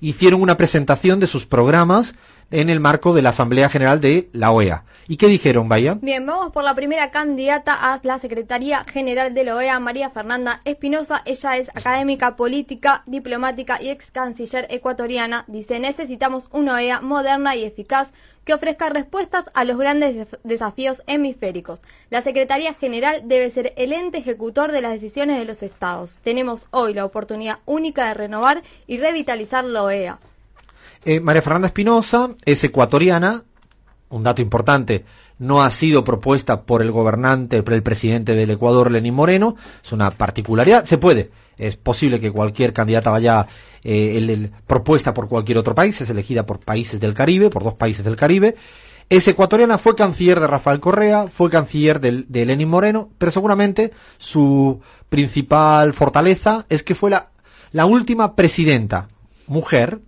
hicieron 0.00 0.40
una 0.40 0.56
presentación 0.56 1.20
de 1.20 1.26
sus 1.26 1.44
programas 1.44 2.14
en 2.50 2.70
el 2.70 2.80
marco 2.80 3.12
de 3.12 3.20
la 3.20 3.28
Asamblea 3.28 3.68
General 3.68 4.00
de 4.00 4.30
la 4.32 4.52
OEA. 4.52 4.84
¿Y 5.06 5.18
qué 5.18 5.26
dijeron, 5.26 5.68
Vaya? 5.68 5.98
Bien, 6.00 6.24
vamos 6.24 6.50
por 6.52 6.64
la 6.64 6.74
primera 6.74 7.10
candidata 7.10 7.74
a 7.74 8.00
la 8.02 8.18
Secretaría 8.18 8.84
General 8.84 9.34
de 9.34 9.44
la 9.44 9.54
OEA, 9.54 9.78
María 9.78 10.08
Fernanda 10.08 10.60
Espinosa. 10.64 11.20
Ella 11.26 11.58
es 11.58 11.68
académica, 11.70 12.36
política, 12.36 13.02
diplomática 13.06 13.82
y 13.82 13.90
ex 13.90 14.10
canciller 14.10 14.66
ecuatoriana. 14.70 15.44
Dice, 15.46 15.78
necesitamos 15.78 16.48
una 16.52 16.74
OEA 16.74 17.02
moderna 17.02 17.54
y 17.54 17.64
eficaz 17.64 18.12
que 18.46 18.54
ofrezca 18.54 18.88
respuestas 18.88 19.50
a 19.54 19.64
los 19.64 19.76
grandes 19.76 20.28
desafíos 20.42 21.02
hemisféricos. 21.06 21.80
La 22.10 22.22
Secretaría 22.22 22.72
General 22.74 23.22
debe 23.24 23.50
ser 23.50 23.74
el 23.76 23.92
ente 23.92 24.18
ejecutor 24.18 24.72
de 24.72 24.80
las 24.80 24.92
decisiones 24.92 25.38
de 25.38 25.44
los 25.44 25.62
estados. 25.62 26.18
Tenemos 26.22 26.66
hoy 26.70 26.94
la 26.94 27.04
oportunidad 27.04 27.58
única 27.66 28.06
de 28.08 28.14
renovar 28.14 28.62
y 28.86 28.98
revitalizar 28.98 29.64
la 29.64 29.82
OEA. 29.82 30.18
Eh, 31.04 31.20
María 31.20 31.42
Fernanda 31.42 31.68
Espinosa 31.68 32.30
es 32.46 32.64
ecuatoriana, 32.64 33.44
un 34.14 34.22
dato 34.22 34.40
importante, 34.40 35.04
no 35.38 35.62
ha 35.62 35.70
sido 35.70 36.04
propuesta 36.04 36.62
por 36.62 36.82
el 36.82 36.92
gobernante, 36.92 37.62
por 37.64 37.74
el 37.74 37.82
presidente 37.82 38.34
del 38.34 38.50
Ecuador, 38.50 38.90
Lenín 38.90 39.14
Moreno, 39.14 39.56
es 39.84 39.92
una 39.92 40.10
particularidad, 40.12 40.84
se 40.84 40.98
puede, 40.98 41.30
es 41.58 41.76
posible 41.76 42.20
que 42.20 42.30
cualquier 42.30 42.72
candidata 42.72 43.10
vaya 43.10 43.46
eh, 43.82 44.50
propuesta 44.68 45.12
por 45.12 45.28
cualquier 45.28 45.58
otro 45.58 45.74
país, 45.74 46.00
es 46.00 46.08
elegida 46.10 46.46
por 46.46 46.60
países 46.60 47.00
del 47.00 47.12
Caribe, 47.12 47.50
por 47.50 47.64
dos 47.64 47.74
países 47.74 48.04
del 48.04 48.14
Caribe, 48.14 48.54
es 49.08 49.26
ecuatoriana, 49.26 49.78
fue 49.78 49.96
canciller 49.96 50.38
de 50.38 50.46
Rafael 50.46 50.78
Correa, 50.78 51.26
fue 51.26 51.50
canciller 51.50 52.00
de, 52.00 52.46
Lenín 52.46 52.68
Moreno, 52.68 53.10
pero 53.18 53.32
seguramente 53.32 53.92
su 54.16 54.80
principal 55.08 55.92
fortaleza 55.92 56.66
es 56.68 56.84
que 56.84 56.94
fue 56.94 57.10
la, 57.10 57.30
la 57.72 57.84
última 57.84 58.36
presidenta 58.36 59.08
mujer 59.48 60.00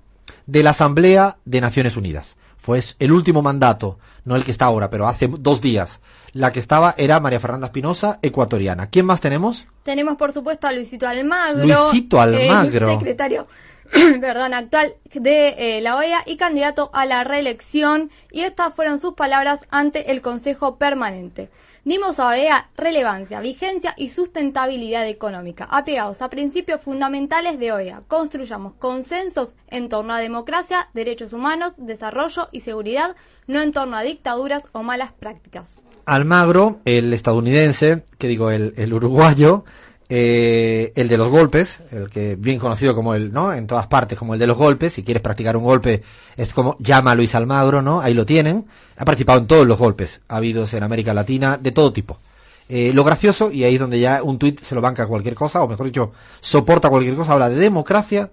de 0.46 0.62
la 0.62 0.70
Asamblea 0.70 1.38
de 1.44 1.60
Naciones 1.60 1.96
Unidas. 1.96 2.36
Fue 2.66 2.82
el 2.98 3.12
último 3.12 3.42
mandato, 3.42 4.00
no 4.24 4.34
el 4.34 4.42
que 4.42 4.50
está 4.50 4.64
ahora, 4.64 4.90
pero 4.90 5.06
hace 5.06 5.28
dos 5.28 5.60
días. 5.60 6.00
La 6.32 6.50
que 6.50 6.58
estaba 6.58 6.96
era 6.98 7.20
María 7.20 7.38
Fernanda 7.38 7.68
Espinosa, 7.68 8.18
ecuatoriana. 8.22 8.90
¿Quién 8.90 9.06
más 9.06 9.20
tenemos? 9.20 9.68
Tenemos, 9.84 10.16
por 10.16 10.32
supuesto, 10.32 10.66
a 10.66 10.72
Luisito 10.72 11.06
Almagro. 11.06 11.64
Luisito 11.64 12.20
Almagro. 12.20 12.98
secretario 12.98 13.46
perdón, 14.20 14.52
actual 14.52 14.96
de 15.14 15.76
eh, 15.76 15.80
la 15.80 15.94
OEA 15.94 16.24
y 16.26 16.36
candidato 16.36 16.90
a 16.92 17.06
la 17.06 17.22
reelección. 17.22 18.10
Y 18.32 18.40
estas 18.40 18.74
fueron 18.74 18.98
sus 18.98 19.14
palabras 19.14 19.60
ante 19.70 20.10
el 20.10 20.20
Consejo 20.20 20.74
Permanente. 20.76 21.50
Dimos 21.86 22.18
a 22.18 22.26
OEA 22.26 22.68
relevancia, 22.76 23.38
vigencia 23.38 23.94
y 23.96 24.08
sustentabilidad 24.08 25.06
económica, 25.06 25.68
apegados 25.70 26.20
a 26.20 26.28
principios 26.28 26.80
fundamentales 26.80 27.60
de 27.60 27.70
OEA. 27.70 28.02
Construyamos 28.08 28.74
consensos 28.74 29.54
en 29.68 29.88
torno 29.88 30.12
a 30.12 30.18
democracia, 30.18 30.88
derechos 30.94 31.32
humanos, 31.32 31.74
desarrollo 31.76 32.48
y 32.50 32.62
seguridad, 32.62 33.14
no 33.46 33.62
en 33.62 33.70
torno 33.70 33.96
a 33.96 34.02
dictaduras 34.02 34.68
o 34.72 34.82
malas 34.82 35.12
prácticas. 35.12 35.78
Almagro, 36.06 36.80
el 36.84 37.12
estadounidense, 37.12 38.04
que 38.18 38.26
digo, 38.26 38.50
el, 38.50 38.74
el 38.76 38.92
uruguayo, 38.92 39.64
eh, 40.08 40.92
el 40.94 41.08
de 41.08 41.16
los 41.16 41.28
golpes, 41.28 41.78
el 41.90 42.08
que 42.10 42.36
bien 42.36 42.58
conocido 42.58 42.94
como 42.94 43.14
el, 43.14 43.32
¿no? 43.32 43.52
En 43.52 43.66
todas 43.66 43.88
partes 43.88 44.16
como 44.16 44.34
el 44.34 44.40
de 44.40 44.46
los 44.46 44.56
golpes, 44.56 44.92
si 44.92 45.02
quieres 45.02 45.22
practicar 45.22 45.56
un 45.56 45.64
golpe 45.64 46.02
es 46.36 46.52
como 46.52 46.76
llama 46.78 47.12
a 47.12 47.14
Luis 47.14 47.34
Almagro, 47.34 47.82
¿no? 47.82 48.00
Ahí 48.00 48.14
lo 48.14 48.24
tienen. 48.24 48.66
Ha 48.96 49.04
participado 49.04 49.40
en 49.40 49.46
todos 49.46 49.66
los 49.66 49.78
golpes 49.78 50.20
habidos 50.28 50.72
en 50.74 50.82
América 50.82 51.12
Latina 51.12 51.58
de 51.60 51.72
todo 51.72 51.92
tipo. 51.92 52.18
Eh, 52.68 52.92
lo 52.92 53.04
gracioso, 53.04 53.50
y 53.50 53.64
ahí 53.64 53.74
es 53.74 53.80
donde 53.80 54.00
ya 54.00 54.22
un 54.22 54.38
tuit 54.38 54.60
se 54.60 54.74
lo 54.74 54.80
banca 54.80 55.06
cualquier 55.06 55.34
cosa, 55.34 55.62
o 55.62 55.68
mejor 55.68 55.86
dicho, 55.86 56.12
soporta 56.40 56.88
cualquier 56.88 57.14
cosa, 57.14 57.32
habla 57.32 57.48
de 57.48 57.56
democracia, 57.56 58.30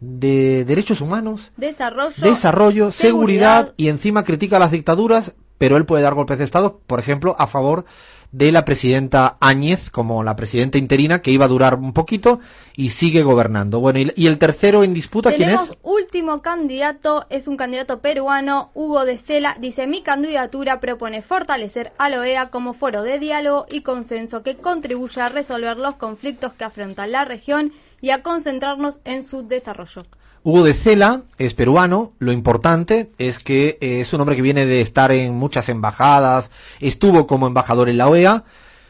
de 0.00 0.64
derechos 0.64 1.00
humanos, 1.00 1.52
desarrollo, 1.56 2.14
desarrollo 2.18 2.90
seguridad 2.90 3.74
y 3.76 3.88
encima 3.88 4.24
critica 4.24 4.58
las 4.58 4.72
dictaduras, 4.72 5.32
pero 5.58 5.76
él 5.76 5.86
puede 5.86 6.02
dar 6.02 6.14
golpes 6.14 6.38
de 6.38 6.44
Estado, 6.44 6.80
por 6.86 6.98
ejemplo, 6.98 7.36
a 7.38 7.46
favor 7.46 7.84
de 8.30 8.52
la 8.52 8.64
presidenta 8.64 9.36
Áñez 9.40 9.90
como 9.90 10.22
la 10.22 10.36
presidenta 10.36 10.78
interina 10.78 11.22
que 11.22 11.30
iba 11.30 11.46
a 11.46 11.48
durar 11.48 11.76
un 11.76 11.92
poquito 11.92 12.40
y 12.74 12.90
sigue 12.90 13.22
gobernando. 13.22 13.80
Bueno, 13.80 14.00
y, 14.14 14.26
el 14.26 14.38
tercero 14.38 14.84
en 14.84 14.94
disputa, 14.94 15.32
¿quién 15.32 15.50
es? 15.50 15.72
último 15.82 16.42
candidato, 16.42 17.26
es 17.30 17.48
un 17.48 17.56
candidato 17.56 18.00
peruano, 18.00 18.70
Hugo 18.74 19.04
de 19.04 19.16
Cela. 19.16 19.56
Dice, 19.60 19.86
mi 19.86 20.02
candidatura 20.02 20.80
propone 20.80 21.22
fortalecer 21.22 21.92
a 21.98 22.08
la 22.08 22.20
OEA 22.20 22.50
como 22.50 22.74
foro 22.74 23.02
de 23.02 23.18
diálogo 23.18 23.66
y 23.70 23.82
consenso 23.82 24.42
que 24.42 24.56
contribuya 24.56 25.26
a 25.26 25.28
resolver 25.28 25.76
los 25.76 25.96
conflictos 25.96 26.52
que 26.52 26.64
afronta 26.64 27.06
la 27.06 27.24
región 27.24 27.72
y 28.00 28.10
a 28.10 28.22
concentrarnos 28.22 29.00
en 29.04 29.22
su 29.22 29.46
desarrollo. 29.46 30.02
Hugo 30.48 30.64
de 30.64 30.72
Cela 30.72 31.24
es 31.36 31.52
peruano, 31.52 32.14
lo 32.20 32.32
importante 32.32 33.10
es 33.18 33.38
que 33.38 33.76
eh, 33.82 34.00
es 34.00 34.14
un 34.14 34.22
hombre 34.22 34.34
que 34.34 34.40
viene 34.40 34.64
de 34.64 34.80
estar 34.80 35.12
en 35.12 35.34
muchas 35.34 35.68
embajadas, 35.68 36.50
estuvo 36.80 37.26
como 37.26 37.46
embajador 37.46 37.90
en 37.90 37.98
la 37.98 38.08
OEA. 38.08 38.44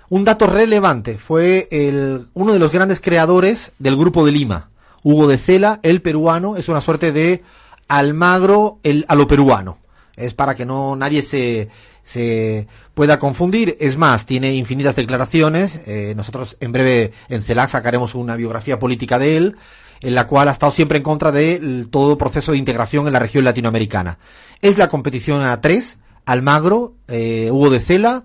Un 0.09 0.25
dato 0.25 0.47
relevante, 0.47 1.19
fue 1.19 1.67
el, 1.73 2.29
uno 2.35 2.53
de 2.53 2.61
los 2.61 2.71
grandes 2.71 3.01
creadores 3.01 3.73
del 3.81 3.97
Grupo 3.97 4.25
de 4.25 4.31
Lima. 4.31 4.71
Hugo 5.03 5.27
de 5.27 5.37
Cela, 5.37 5.81
el 5.83 6.01
peruano, 6.01 6.57
es 6.57 6.69
una 6.69 6.81
suerte 6.81 7.11
de 7.11 7.43
Almagro 7.89 8.79
el, 8.85 9.05
a 9.09 9.17
lo 9.17 9.27
peruano. 9.27 9.79
Es 10.15 10.35
para 10.35 10.55
que 10.55 10.65
no 10.65 10.95
nadie 10.95 11.23
se, 11.23 11.71
se 12.05 12.69
pueda 12.95 13.19
confundir. 13.19 13.77
Es 13.81 13.97
más, 13.97 14.27
tiene 14.27 14.55
infinitas 14.55 14.95
declaraciones. 14.95 15.81
Eh, 15.87 16.15
nosotros 16.17 16.57
en 16.61 16.71
breve 16.71 17.13
en 17.29 17.43
CELAC 17.43 17.71
sacaremos 17.71 18.15
una 18.15 18.37
biografía 18.37 18.79
política 18.79 19.19
de 19.19 19.37
él 19.37 19.57
en 20.01 20.15
la 20.15 20.27
cual 20.27 20.49
ha 20.49 20.53
estado 20.53 20.73
siempre 20.73 20.99
en 20.99 21.05
contra 21.05 21.33
de 21.33 21.87
todo 21.91 22.19
proceso 22.19 22.53
de 22.53 22.59
integración 22.59 23.07
en 23.07 23.13
la 23.13 23.19
región 23.19 23.45
latinoamericana. 23.45 24.19
Es 24.61 24.79
la 24.79 24.89
competición 24.89 25.43
a 25.43 25.61
tres, 25.61 25.99
Almagro, 26.25 26.95
eh, 27.09 27.51
Hugo 27.51 27.71
de 27.71 27.81
Cela 27.81 28.25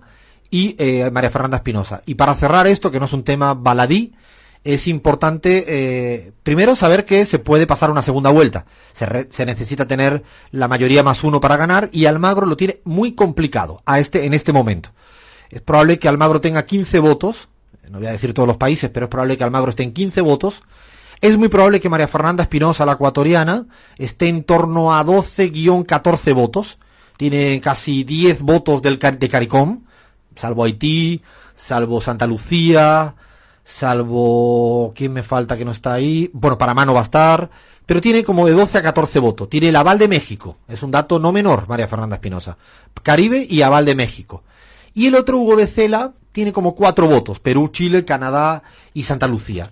y 0.50 0.76
eh, 0.78 1.10
María 1.10 1.30
Fernanda 1.30 1.58
Espinosa. 1.58 2.02
Y 2.06 2.14
para 2.14 2.34
cerrar 2.34 2.66
esto, 2.66 2.90
que 2.90 3.00
no 3.00 3.06
es 3.06 3.12
un 3.12 3.24
tema 3.24 3.54
baladí, 3.54 4.12
es 4.62 4.86
importante 4.86 5.64
eh, 5.66 6.32
primero 6.42 6.74
saber 6.74 7.04
que 7.04 7.26
se 7.26 7.38
puede 7.38 7.66
pasar 7.66 7.90
una 7.90 8.02
segunda 8.02 8.30
vuelta. 8.30 8.64
Se, 8.92 9.28
se, 9.30 9.44
necesita 9.44 9.86
tener 9.86 10.22
la 10.52 10.68
mayoría 10.68 11.02
más 11.02 11.22
uno 11.22 11.38
para 11.40 11.56
ganar 11.56 11.90
y 11.92 12.06
Almagro 12.06 12.46
lo 12.46 12.56
tiene 12.56 12.80
muy 12.84 13.12
complicado 13.12 13.82
a 13.84 13.98
este, 13.98 14.24
en 14.24 14.32
este 14.32 14.52
momento. 14.52 14.90
Es 15.50 15.60
probable 15.60 15.98
que 15.98 16.08
Almagro 16.08 16.40
tenga 16.40 16.64
15 16.64 16.98
votos, 16.98 17.48
no 17.90 17.98
voy 17.98 18.08
a 18.08 18.12
decir 18.12 18.32
todos 18.32 18.48
los 18.48 18.56
países, 18.56 18.90
pero 18.90 19.06
es 19.06 19.10
probable 19.10 19.36
que 19.36 19.44
Almagro 19.44 19.70
esté 19.70 19.82
en 19.82 19.92
15 19.92 20.22
votos 20.22 20.62
es 21.20 21.38
muy 21.38 21.48
probable 21.48 21.80
que 21.80 21.88
María 21.88 22.08
Fernanda 22.08 22.42
Espinosa, 22.42 22.86
la 22.86 22.92
ecuatoriana, 22.92 23.66
esté 23.96 24.28
en 24.28 24.44
torno 24.44 24.94
a 24.94 25.04
12-14 25.04 26.34
votos. 26.34 26.78
Tiene 27.16 27.60
casi 27.60 28.04
10 28.04 28.42
votos 28.42 28.82
del, 28.82 28.98
de 28.98 29.28
CARICOM, 29.28 29.84
salvo 30.34 30.64
Haití, 30.64 31.22
salvo 31.54 32.00
Santa 32.00 32.26
Lucía, 32.26 33.14
salvo... 33.64 34.92
¿Quién 34.94 35.12
me 35.12 35.22
falta 35.22 35.56
que 35.56 35.64
no 35.64 35.70
está 35.70 35.94
ahí? 35.94 36.30
Bueno, 36.32 36.58
Panamá 36.58 36.84
no 36.84 36.94
va 36.94 37.00
a 37.00 37.04
estar, 37.04 37.50
pero 37.86 38.00
tiene 38.00 38.24
como 38.24 38.46
de 38.46 38.52
12 38.52 38.78
a 38.78 38.82
14 38.82 39.18
votos. 39.20 39.48
Tiene 39.48 39.68
el 39.68 39.76
aval 39.76 39.98
de 39.98 40.08
México, 40.08 40.58
es 40.68 40.82
un 40.82 40.90
dato 40.90 41.18
no 41.18 41.32
menor, 41.32 41.68
María 41.68 41.88
Fernanda 41.88 42.16
Espinosa. 42.16 42.56
Caribe 43.02 43.46
y 43.48 43.62
aval 43.62 43.84
de 43.84 43.94
México. 43.94 44.42
Y 44.92 45.06
el 45.06 45.14
otro 45.14 45.38
Hugo 45.38 45.56
de 45.56 45.66
Cela 45.66 46.12
tiene 46.32 46.52
como 46.52 46.74
cuatro 46.74 47.06
votos, 47.06 47.40
Perú, 47.40 47.68
Chile, 47.68 48.04
Canadá 48.04 48.62
y 48.92 49.04
Santa 49.04 49.26
Lucía. 49.26 49.70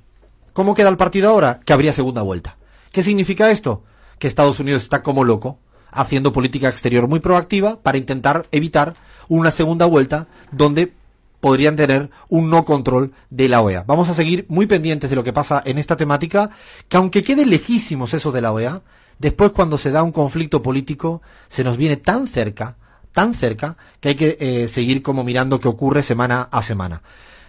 ¿Cómo 0.53 0.75
queda 0.75 0.91
el 0.91 0.97
partido 0.97 1.31
ahora? 1.31 1.61
Que 1.65 1.73
habría 1.73 1.93
segunda 1.93 2.23
vuelta. 2.23 2.57
¿Qué 2.91 3.03
significa 3.03 3.51
esto? 3.51 3.85
Que 4.19 4.27
Estados 4.29 4.61
Unidos 4.61 4.83
está 4.83 5.03
como 5.03 5.25
loco, 5.25 5.59
haciendo 5.91 6.33
política 6.33 6.69
exterior 6.69 7.09
muy 7.09 7.21
proactiva 7.21 7.81
para 7.81 7.99
intentar 7.99 8.47
evitar 8.53 8.95
una 9.29 9.51
segunda 9.51 9.87
vuelta 9.87 10.27
donde 10.51 10.93
podrían 11.41 11.75
tener 11.75 12.11
un 12.29 12.51
no 12.51 12.65
control 12.65 13.13
de 13.31 13.49
la 13.49 13.63
OEA. 13.63 13.85
Vamos 13.87 14.09
a 14.09 14.15
seguir 14.15 14.47
muy 14.49 14.67
pendientes 14.67 15.11
de 15.11 15.17
lo 15.17 15.25
que 15.25 15.33
pasa 15.33 15.63
en 15.65 15.79
esta 15.79 15.97
temática, 15.97 16.51
que 16.89 16.97
aunque 16.97 17.25
quede 17.25 17.47
lejísimos 17.47 18.15
eso 18.15 18.31
de 18.31 18.43
la 18.43 18.53
OEA, 18.53 18.83
después 19.19 19.53
cuando 19.53 19.79
se 19.79 19.91
da 19.91 20.03
un 20.03 20.13
conflicto 20.13 20.63
político 20.63 21.23
se 21.49 21.65
nos 21.65 21.79
viene 21.79 21.97
tan 21.97 22.29
cerca, 22.29 22.77
tan 23.13 23.35
cerca, 23.35 23.77
que 24.01 24.11
hay 24.11 24.15
que 24.15 24.37
eh, 24.39 24.69
seguir 24.69 25.03
como 25.03 25.25
mirando 25.25 25.59
qué 25.61 25.69
ocurre 25.69 26.03
semana 26.03 26.49
a 26.51 26.63
semana. 26.63 27.03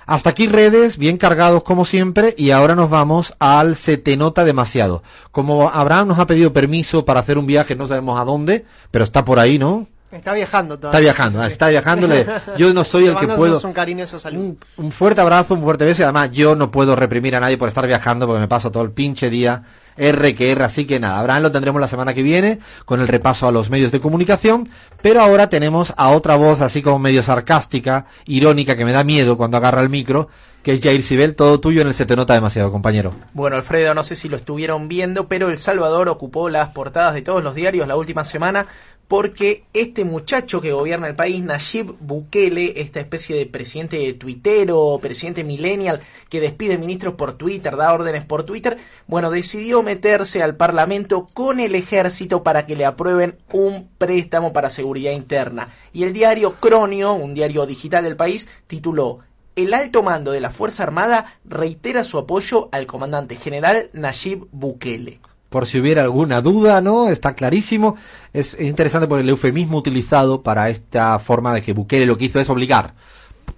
Hasta 0.06 0.32
aquí 0.32 0.48
redes, 0.48 0.98
bien 0.98 1.18
cargados 1.18 1.64
como 1.64 1.86
siempre, 1.86 2.36
y 2.38 2.52
ahora 2.52 2.76
nos 2.76 2.90
vamos 2.90 3.34
al 3.40 3.76
Se 3.76 3.98
te 3.98 4.18
nota 4.18 4.44
demasiado. 4.44 5.04
Como 5.32 5.70
Abraham 5.70 6.10
nos 6.10 6.20
ha 6.20 6.28
pedido 6.28 6.54
permiso 6.54 7.06
para 7.06 7.20
hacer 7.22 7.38
un 7.38 7.46
viaje, 7.46 7.76
no 7.76 7.88
sabemos 7.88 8.20
a 8.20 8.26
dónde, 8.26 8.66
pero 8.92 9.04
está 9.04 9.26
por 9.26 9.40
ahí, 9.40 9.58
¿no? 9.58 9.88
Está 10.14 10.34
viajando 10.34 10.78
todavía. 10.80 11.00
Está 11.00 11.00
viajando, 11.02 11.42
ah, 11.42 11.48
está 11.48 11.70
viajando. 11.70 12.08
le- 12.08 12.26
Yo 12.58 12.74
no 12.74 12.84
soy 12.84 13.08
el 13.08 13.16
que 13.16 13.28
puedo. 13.28 13.60
un 13.64 13.74
cariñoso 13.74 14.20
saludo. 14.20 14.44
Un, 14.44 14.58
un 14.78 14.92
fuerte 14.92 15.22
abrazo, 15.22 15.54
un 15.56 15.62
fuerte 15.64 15.86
beso 15.86 16.02
y 16.02 16.04
además 16.04 16.32
yo 16.32 16.56
no 16.56 16.70
puedo 16.72 16.96
reprimir 16.96 17.36
a 17.36 17.40
nadie 17.40 17.58
por 17.58 17.68
estar 17.70 17.86
viajando 17.88 18.28
porque 18.28 18.40
me 18.42 18.48
paso 18.48 18.72
todo 18.72 18.84
el 18.84 18.92
pinche 18.92 19.30
día 19.30 19.64
R 19.98 20.34
que 20.34 20.52
R, 20.52 20.64
así 20.64 20.86
que 20.86 21.00
nada, 21.00 21.20
Abraham 21.20 21.44
lo 21.44 21.52
tendremos 21.52 21.80
la 21.80 21.88
semana 21.88 22.14
que 22.16 22.24
viene 22.24 22.60
con 22.86 23.00
el 23.02 23.08
repaso 23.08 23.48
a 23.48 23.52
los 23.52 23.70
medios 23.70 23.92
de 23.92 24.00
comunicación, 24.00 24.68
pero 25.04 25.22
ahora 25.22 25.50
tenemos 25.50 25.94
a 25.98 26.10
otra 26.10 26.36
voz 26.36 26.62
así 26.62 26.82
como 26.82 26.98
medio 26.98 27.22
sarcástica, 27.22 28.06
irónica, 28.26 28.76
que 28.76 28.86
me 28.86 28.92
da 28.92 29.04
miedo 29.04 29.38
cuando 29.38 29.58
agarra 29.58 29.82
el 29.82 29.90
micro, 29.90 30.30
que 30.64 30.74
es 30.74 30.82
Jair 30.82 31.04
Sibel, 31.04 31.36
todo 31.36 31.60
tuyo 31.60 31.82
en 31.82 31.90
el 31.90 31.94
Se 31.94 32.06
te 32.08 32.16
nota 32.16 32.34
demasiado, 32.34 32.72
compañero. 32.72 33.14
Bueno, 33.34 33.56
Alfredo, 33.58 33.94
no 33.94 34.04
sé 34.04 34.16
si 34.16 34.30
lo 34.30 34.38
estuvieron 34.38 34.88
viendo, 34.88 35.28
pero 35.28 35.50
El 35.50 35.60
Salvador 35.60 36.10
ocupó 36.10 36.50
las 36.50 36.70
portadas 36.70 37.14
de 37.14 37.22
todos 37.22 37.44
los 37.44 37.54
diarios 37.54 37.88
la 37.88 37.96
última 37.96 38.24
semana 38.26 38.66
porque 39.08 39.66
este 39.74 40.06
muchacho 40.06 40.62
que 40.62 40.72
gobierna 40.72 41.08
el 41.08 41.16
país, 41.16 41.44
Nayib 41.44 41.96
Bukele, 42.00 42.82
esta 42.82 43.00
especie 43.00 43.36
de 43.36 43.46
presidente 43.46 44.14
tuitero, 44.14 45.00
presidente 45.02 45.44
millennial, 45.44 46.02
que 46.30 46.40
despide 46.40 46.78
ministros 46.78 47.16
por 47.16 47.34
Twitter, 47.38 47.76
da 47.76 47.94
órdenes 47.94 48.26
por 48.26 48.44
Twitter, 48.44 48.78
bueno, 49.08 49.30
decidió 49.30 49.84
meterse 49.84 50.42
al 50.42 50.56
Parlamento 50.56 51.28
con 51.34 51.60
el 51.60 51.76
ejército 51.76 52.44
para 52.44 52.66
que 52.66 52.76
le 52.76 52.86
aprueben 52.86 53.38
un 53.52 53.90
préstamo 53.98 54.54
para 54.54 54.70
seguridad 54.70 55.12
interna. 55.12 55.74
Y 55.92 56.04
el 56.04 56.14
diario 56.14 56.56
Cronio, 56.60 57.14
un 57.14 57.34
diario 57.34 57.66
digital 57.66 58.04
del 58.04 58.16
país, 58.16 58.48
tituló 58.68 59.20
el 59.56 59.74
alto 59.76 60.02
mando 60.02 60.32
de 60.32 60.42
la 60.42 60.50
Fuerza 60.50 60.82
Armada 60.82 61.40
reitera 61.46 62.04
su 62.04 62.18
apoyo 62.18 62.70
al 62.72 62.88
comandante 62.88 63.36
general 63.36 63.92
Nayib 63.94 64.48
Bukele. 64.52 65.20
Por 65.54 65.68
si 65.68 65.80
hubiera 65.80 66.02
alguna 66.02 66.42
duda, 66.42 66.82
¿no? 66.82 67.10
Está 67.10 67.36
clarísimo. 67.36 67.96
Es 68.34 68.60
interesante 68.60 69.08
porque 69.08 69.22
el 69.22 69.30
eufemismo 69.30 69.78
utilizado 69.78 70.42
para 70.42 70.72
esta 70.72 71.20
forma 71.20 71.54
de 71.54 71.62
que 71.62 71.74
Bukele 71.74 72.08
lo 72.08 72.18
que 72.18 72.26
hizo 72.26 72.40
es 72.40 72.50
obligar. 72.50 72.96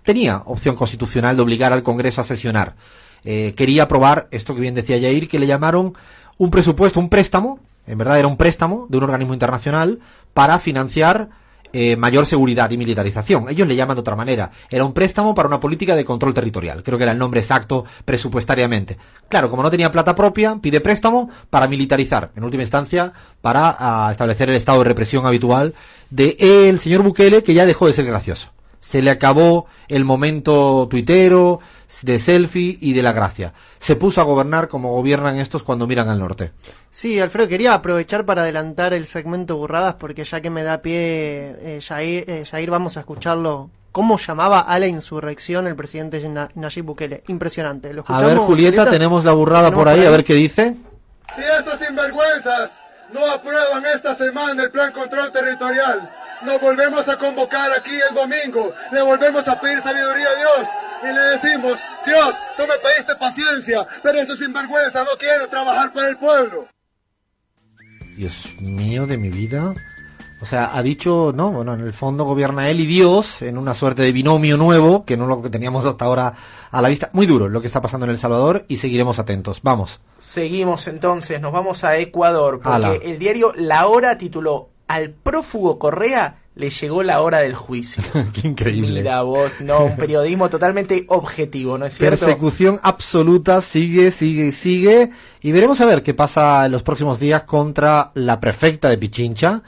Tenía 0.03 0.43
opción 0.45 0.75
constitucional 0.75 1.37
de 1.37 1.41
obligar 1.41 1.71
al 1.71 1.83
Congreso 1.83 2.19
a 2.19 2.25
sesionar. 2.25 2.75
Eh, 3.23 3.53
quería 3.55 3.83
aprobar 3.83 4.27
esto 4.31 4.53
que 4.53 4.59
bien 4.59 4.75
decía 4.75 4.99
Jair, 4.99 5.29
que 5.29 5.39
le 5.39 5.47
llamaron 5.47 5.93
un 6.37 6.51
presupuesto, 6.51 6.99
un 6.99 7.07
préstamo, 7.07 7.61
en 7.87 7.97
verdad 7.97 8.19
era 8.19 8.27
un 8.27 8.35
préstamo 8.35 8.87
de 8.89 8.97
un 8.97 9.03
organismo 9.03 9.33
internacional 9.33 9.99
para 10.33 10.59
financiar 10.59 11.29
eh, 11.77 11.97
mayor 11.97 12.25
seguridad 12.25 12.71
y 12.71 12.77
militarización. 12.77 13.49
Ellos 13.49 13.67
le 13.67 13.75
llaman 13.75 13.97
de 13.97 13.99
otra 13.99 14.15
manera. 14.15 14.49
Era 14.69 14.85
un 14.85 14.93
préstamo 14.93 15.35
para 15.35 15.49
una 15.49 15.59
política 15.59 15.93
de 15.93 16.05
control 16.05 16.33
territorial. 16.33 16.81
Creo 16.83 16.97
que 16.97 17.03
era 17.03 17.11
el 17.11 17.17
nombre 17.17 17.41
exacto 17.41 17.83
presupuestariamente. 18.05 18.97
Claro, 19.27 19.49
como 19.49 19.61
no 19.61 19.69
tenía 19.69 19.91
plata 19.91 20.15
propia, 20.15 20.57
pide 20.61 20.79
préstamo 20.79 21.29
para 21.49 21.67
militarizar. 21.67 22.31
En 22.37 22.45
última 22.45 22.63
instancia, 22.63 23.11
para 23.41 23.75
ah, 23.77 24.07
establecer 24.09 24.49
el 24.49 24.55
estado 24.55 24.77
de 24.77 24.85
represión 24.85 25.25
habitual 25.25 25.73
de 26.09 26.37
el 26.39 26.79
señor 26.79 27.03
Bukele, 27.03 27.43
que 27.43 27.53
ya 27.53 27.65
dejó 27.65 27.87
de 27.87 27.93
ser 27.93 28.05
gracioso. 28.05 28.53
Se 28.79 29.01
le 29.01 29.11
acabó 29.11 29.65
el 29.89 30.05
momento 30.05 30.87
tuitero, 30.89 31.59
de 32.01 32.19
selfie 32.19 32.77
y 32.81 32.93
de 32.93 33.03
la 33.03 33.11
gracia. 33.13 33.53
Se 33.79 33.95
puso 33.95 34.21
a 34.21 34.23
gobernar 34.23 34.67
como 34.67 34.91
gobiernan 34.93 35.37
estos 35.39 35.63
cuando 35.63 35.87
miran 35.87 36.09
al 36.09 36.19
norte. 36.19 36.51
Sí, 36.91 37.19
Alfredo, 37.19 37.47
quería 37.47 37.73
aprovechar 37.73 38.25
para 38.25 38.41
adelantar 38.43 38.93
el 38.93 39.05
segmento 39.07 39.57
burradas 39.57 39.95
porque 39.95 40.23
ya 40.23 40.41
que 40.41 40.49
me 40.49 40.63
da 40.63 40.81
pie 40.81 40.95
eh, 41.59 41.79
Jair, 41.85 42.23
eh, 42.29 42.45
Jair, 42.49 42.69
vamos 42.69 42.97
a 42.97 43.01
escucharlo. 43.01 43.69
¿Cómo 43.91 44.17
llamaba 44.17 44.59
a 44.59 44.77
la 44.77 44.87
insurrección 44.87 45.67
el 45.67 45.75
presidente 45.75 46.27
Na- 46.29 46.49
Nayib 46.55 46.83
Bukele? 46.85 47.23
Impresionante. 47.27 47.93
¿Lo 47.93 48.03
A 48.07 48.21
ver, 48.21 48.37
Julieta, 48.39 48.89
tenemos 48.89 49.23
la 49.23 49.31
burrada 49.31 49.65
¿Tenemos 49.69 49.83
por 49.85 49.87
ahí, 49.93 50.05
a 50.05 50.09
ver 50.09 50.23
qué 50.25 50.33
dice. 50.33 50.75
Si 51.33 51.41
estos 51.41 51.79
sinvergüenzas 51.79 52.81
no 53.13 53.25
aprueban 53.31 53.85
esta 53.93 54.13
semana 54.15 54.63
el 54.63 54.71
plan 54.71 54.91
control 54.91 55.31
territorial, 55.31 56.09
nos 56.43 56.59
volvemos 56.59 57.07
a 57.07 57.17
convocar 57.17 57.71
aquí 57.71 57.91
el 58.09 58.13
domingo, 58.13 58.73
le 58.91 59.01
volvemos 59.01 59.47
a 59.47 59.59
pedir 59.61 59.81
sabiduría 59.81 60.27
a 60.27 60.35
Dios 60.39 60.67
y 61.09 61.13
le 61.13 61.21
decimos, 61.37 61.79
Dios, 62.05 62.35
tú 62.57 62.63
me 62.63 62.77
pediste 62.79 63.15
paciencia, 63.19 63.85
pero 64.03 64.19
estos 64.19 64.39
sinvergüenzas 64.39 65.05
no 65.05 65.17
quieren 65.17 65.49
trabajar 65.49 65.93
para 65.93 66.09
el 66.09 66.17
pueblo. 66.17 66.67
Dios 68.15 68.55
mío 68.61 69.05
de 69.07 69.17
mi 69.17 69.29
vida. 69.29 69.73
O 70.41 70.45
sea, 70.45 70.75
ha 70.77 70.83
dicho, 70.83 71.31
no, 71.33 71.51
bueno, 71.51 71.73
en 71.73 71.81
el 71.81 71.93
fondo 71.93 72.25
gobierna 72.25 72.69
él 72.69 72.79
y 72.81 72.85
Dios 72.85 73.41
en 73.41 73.57
una 73.57 73.73
suerte 73.73 74.01
de 74.01 74.11
binomio 74.11 74.57
nuevo, 74.57 75.05
que 75.05 75.17
no 75.17 75.27
lo 75.27 75.41
que 75.41 75.49
teníamos 75.49 75.85
hasta 75.85 76.05
ahora 76.05 76.33
a 76.71 76.81
la 76.81 76.89
vista. 76.89 77.09
Muy 77.13 77.25
duro 77.25 77.47
lo 77.49 77.61
que 77.61 77.67
está 77.67 77.81
pasando 77.81 78.05
en 78.05 78.11
El 78.11 78.17
Salvador 78.19 78.65
y 78.67 78.77
seguiremos 78.77 79.17
atentos. 79.17 79.61
Vamos. 79.63 80.01
Seguimos 80.19 80.87
entonces, 80.87 81.39
nos 81.41 81.51
vamos 81.51 81.83
a 81.83 81.97
Ecuador, 81.97 82.59
porque 82.61 82.75
Ala. 82.75 82.95
el 82.95 83.17
diario 83.17 83.53
La 83.55 83.87
Hora 83.87 84.17
tituló 84.17 84.69
Al 84.87 85.11
prófugo 85.11 85.79
Correa 85.79 86.44
le 86.55 86.69
llegó 86.69 87.03
la 87.03 87.21
hora 87.21 87.39
del 87.39 87.53
juicio. 87.53 88.01
Qué 88.33 88.47
increíble. 88.47 89.01
Mira 89.01 89.21
vos, 89.21 89.61
no, 89.61 89.85
un 89.85 89.97
periodismo 89.97 90.49
totalmente 90.49 91.05
objetivo, 91.09 91.77
¿no 91.77 91.85
es 91.85 91.95
cierto? 91.95 92.25
Persecución 92.25 92.79
absoluta, 92.81 93.61
sigue, 93.61 94.11
sigue, 94.11 94.51
sigue. 94.51 95.11
Y 95.41 95.51
veremos 95.51 95.81
a 95.81 95.85
ver 95.85 96.01
qué 96.01 96.13
pasa 96.13 96.65
en 96.65 96.71
los 96.71 96.83
próximos 96.83 97.19
días 97.19 97.43
contra 97.43 98.11
la 98.13 98.39
prefecta 98.39 98.89
de 98.89 98.97
Pichincha, 98.97 99.63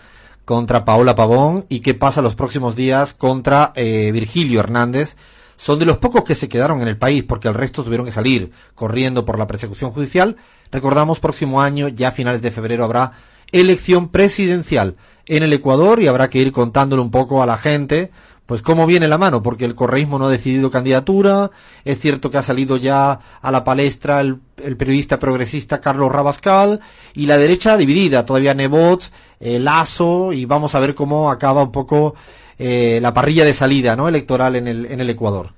contra 0.45 0.86
Paola 0.86 1.13
Pavón, 1.13 1.65
y 1.67 1.82
qué 1.82 1.93
pasa 1.93 2.21
los 2.21 2.36
próximos 2.36 2.76
días 2.76 3.13
contra 3.13 3.73
eh, 3.76 4.12
Virgilio 4.13 4.62
Hernández. 4.62 5.17
Son 5.58 5.80
de 5.80 5.86
los 5.86 5.97
pocos 5.97 6.23
que 6.23 6.36
se 6.36 6.47
quedaron 6.47 6.82
en 6.82 6.88
el 6.88 6.97
país, 6.97 7.23
porque 7.23 7.47
el 7.47 7.56
resto 7.56 7.84
tuvieron 7.84 8.06
que 8.06 8.12
salir 8.12 8.52
corriendo 8.76 9.26
por 9.26 9.39
la 9.39 9.47
persecución 9.47 9.91
judicial. 9.91 10.38
Recordamos, 10.71 11.19
próximo 11.19 11.62
año, 11.62 11.88
ya 11.88 12.10
a 12.10 12.12
finales 12.12 12.43
de 12.43 12.52
febrero, 12.52 12.86
habrá 12.86 13.12
elección 13.51 14.10
presidencial 14.10 14.95
en 15.25 15.43
el 15.43 15.53
Ecuador 15.53 16.01
y 16.01 16.07
habrá 16.07 16.29
que 16.29 16.39
ir 16.39 16.51
contándole 16.51 17.01
un 17.01 17.12
poco 17.12 17.43
a 17.43 17.45
la 17.45 17.57
gente 17.57 18.12
pues 18.47 18.62
cómo 18.62 18.88
viene 18.88 19.10
la 19.10 19.17
mano, 19.17 19.43
porque 19.43 19.65
el 19.65 19.75
correísmo 19.75 20.17
no 20.17 20.27
ha 20.27 20.31
decidido 20.31 20.71
candidatura, 20.71 21.51
es 21.83 21.99
cierto 21.99 22.31
que 22.31 22.38
ha 22.38 22.43
salido 22.43 22.77
ya 22.77 23.19
a 23.41 23.51
la 23.51 23.65
palestra 23.65 24.21
el, 24.21 24.39
periodista 24.77 25.19
progresista 25.19 25.81
Carlos 25.81 26.10
Rabascal, 26.10 26.79
y 27.13 27.25
la 27.25 27.38
derecha 27.38 27.75
dividida, 27.75 28.25
todavía 28.25 28.53
Nebot, 28.53 29.12
eh, 29.41 29.60
Lazo, 29.60 30.31
y 30.31 30.45
vamos 30.45 30.75
a 30.75 30.79
ver 30.79 30.95
cómo 30.95 31.29
acaba 31.29 31.62
un 31.62 31.73
poco 31.73 32.15
eh, 32.57 32.99
la 33.01 33.13
parrilla 33.13 33.43
de 33.43 33.53
salida 33.53 33.97
no 33.97 34.07
electoral 34.07 34.55
en 34.55 34.69
el, 34.69 34.86
en 34.86 35.01
el 35.01 35.10
Ecuador. 35.10 35.51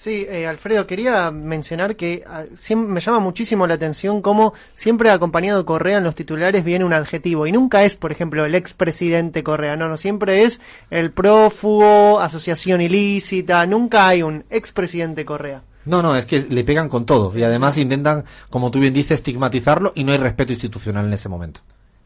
Sí, 0.00 0.24
eh, 0.28 0.46
Alfredo, 0.46 0.86
quería 0.86 1.32
mencionar 1.32 1.96
que 1.96 2.22
ah, 2.24 2.44
siem- 2.54 2.86
me 2.86 3.00
llama 3.00 3.18
muchísimo 3.18 3.66
la 3.66 3.74
atención 3.74 4.22
cómo 4.22 4.54
siempre 4.74 5.10
acompañado 5.10 5.66
Correa 5.66 5.98
en 5.98 6.04
los 6.04 6.14
titulares 6.14 6.62
viene 6.62 6.84
un 6.84 6.92
adjetivo 6.92 7.48
y 7.48 7.50
nunca 7.50 7.82
es, 7.84 7.96
por 7.96 8.12
ejemplo, 8.12 8.44
el 8.44 8.54
expresidente 8.54 9.42
Correa, 9.42 9.74
no, 9.74 9.88
no, 9.88 9.96
siempre 9.96 10.44
es 10.44 10.60
el 10.90 11.10
prófugo, 11.10 12.20
asociación 12.20 12.80
ilícita, 12.80 13.66
nunca 13.66 14.06
hay 14.06 14.22
un 14.22 14.44
expresidente 14.50 15.24
Correa. 15.24 15.64
No, 15.84 16.00
no, 16.00 16.14
es 16.14 16.26
que 16.26 16.46
le 16.48 16.62
pegan 16.62 16.88
con 16.88 17.04
todo, 17.04 17.36
y 17.36 17.42
además 17.42 17.76
intentan, 17.76 18.24
como 18.50 18.70
tú 18.70 18.78
bien 18.78 18.94
dices, 18.94 19.16
estigmatizarlo, 19.16 19.90
y 19.96 20.04
no 20.04 20.12
hay 20.12 20.18
respeto 20.18 20.52
institucional 20.52 21.06
en 21.06 21.14
ese 21.14 21.28
momento. 21.28 21.60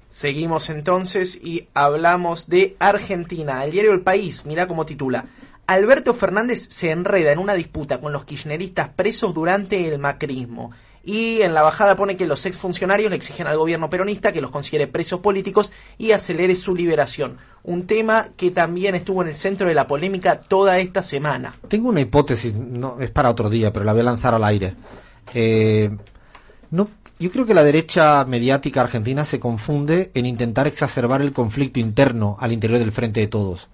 Seguimos 0.09 0.71
entonces 0.71 1.39
y 1.43 1.69
hablamos 1.75 2.49
de 2.49 2.75
Argentina. 2.79 3.63
El 3.65 3.73
diario 3.73 3.93
El 3.93 4.01
País, 4.01 4.45
mira 4.47 4.67
cómo 4.67 4.87
titula. 4.87 5.27
Alberto 5.73 6.13
Fernández 6.13 6.69
se 6.69 6.91
enreda 6.91 7.33
en 7.33 7.39
una 7.39 7.55
disputa 7.55 7.99
con 7.99 8.13
los 8.13 8.25
kirchneristas 8.25 8.91
presos 8.91 9.33
durante 9.33 9.89
el 9.89 9.99
macrismo. 9.99 10.71
Y 11.05 11.43
en 11.43 11.55
la 11.55 11.63
bajada 11.63 11.97
pone 11.97 12.17
que 12.17 12.27
los 12.27 12.47
exfuncionarios 12.47 13.11
le 13.11 13.17
exigen 13.17 13.47
al 13.47 13.57
gobierno 13.57 13.91
peronista 13.91 14.33
que 14.33 14.41
los 14.41 14.51
considere 14.51 14.87
presos 14.87 15.21
políticos 15.21 15.73
y 15.99 16.13
acelere 16.13 16.55
su 16.57 16.77
liberación. 16.77 17.39
Un 17.65 17.87
tema 17.87 18.29
que 18.37 18.51
también 18.51 18.95
estuvo 18.95 19.23
en 19.23 19.29
el 19.29 19.37
centro 19.37 19.67
de 19.67 19.75
la 19.75 19.87
polémica 19.87 20.41
toda 20.41 20.79
esta 20.79 21.03
semana. 21.03 21.57
Tengo 21.69 21.89
una 21.89 22.01
hipótesis, 22.01 22.55
no 22.55 23.01
es 23.01 23.11
para 23.11 23.31
otro 23.31 23.51
día, 23.51 23.73
pero 23.73 23.85
la 23.85 23.93
voy 23.93 24.03
a 24.03 24.05
lanzar 24.05 24.35
al 24.35 24.45
aire. 24.45 24.75
Eh, 25.35 25.91
no, 26.71 26.89
yo 27.19 27.31
creo 27.31 27.47
que 27.47 27.55
la 27.55 27.65
derecha 27.65 28.25
mediática 28.27 28.83
argentina 28.83 29.25
se 29.25 29.41
confunde 29.41 30.11
en 30.15 30.27
intentar 30.27 30.67
exacerbar 30.67 31.23
el 31.23 31.33
conflicto 31.33 31.81
interno 31.81 32.37
al 32.41 32.53
interior 32.53 32.79
del 32.79 32.93
frente 32.93 33.21
de 33.21 33.27
todos, 33.27 33.69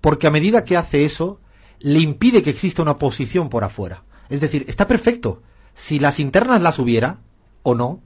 porque 0.00 0.26
a 0.26 0.30
medida 0.30 0.64
que 0.64 0.76
hace 0.76 1.04
eso 1.04 1.40
le 1.80 2.00
impide 2.00 2.42
que 2.42 2.50
exista 2.50 2.82
una 2.82 2.98
posición 2.98 3.48
por 3.48 3.64
afuera. 3.64 4.04
Es 4.28 4.40
decir, 4.40 4.64
está 4.68 4.86
perfecto 4.86 5.42
si 5.74 5.98
las 6.00 6.18
internas 6.18 6.60
las 6.60 6.78
hubiera 6.78 7.20
o 7.62 7.74
no, 7.74 8.02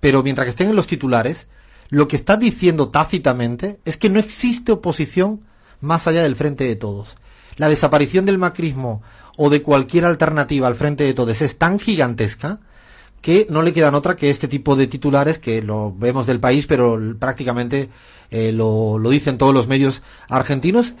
pero 0.00 0.22
mientras 0.22 0.46
que 0.46 0.50
estén 0.50 0.68
en 0.68 0.76
los 0.76 0.86
titulares, 0.86 1.46
lo 1.88 2.08
que 2.08 2.16
está 2.16 2.36
diciendo 2.36 2.88
tácitamente 2.88 3.78
es 3.84 3.96
que 3.96 4.10
no 4.10 4.18
existe 4.18 4.72
oposición 4.72 5.42
más 5.80 6.06
allá 6.06 6.22
del 6.22 6.36
frente 6.36 6.64
de 6.64 6.76
todos. 6.76 7.16
La 7.56 7.68
desaparición 7.68 8.26
del 8.26 8.38
macrismo 8.38 9.02
o 9.36 9.48
de 9.48 9.62
cualquier 9.62 10.04
alternativa 10.04 10.66
al 10.66 10.74
frente 10.74 11.04
de 11.04 11.14
todos 11.14 11.40
es 11.40 11.56
tan 11.56 11.78
gigantesca 11.78 12.60
que 13.20 13.46
no 13.48 13.62
le 13.62 13.72
quedan 13.72 13.94
otra 13.94 14.16
que 14.16 14.28
este 14.28 14.48
tipo 14.48 14.76
de 14.76 14.86
titulares 14.86 15.38
que 15.38 15.62
lo 15.62 15.94
vemos 15.94 16.26
del 16.26 16.40
país, 16.40 16.66
pero 16.66 17.00
prácticamente 17.18 17.88
eh, 18.30 18.52
lo, 18.52 18.98
lo 18.98 19.08
dicen 19.08 19.38
todos 19.38 19.54
los 19.54 19.68
medios 19.68 20.02
argentinos. 20.28 20.94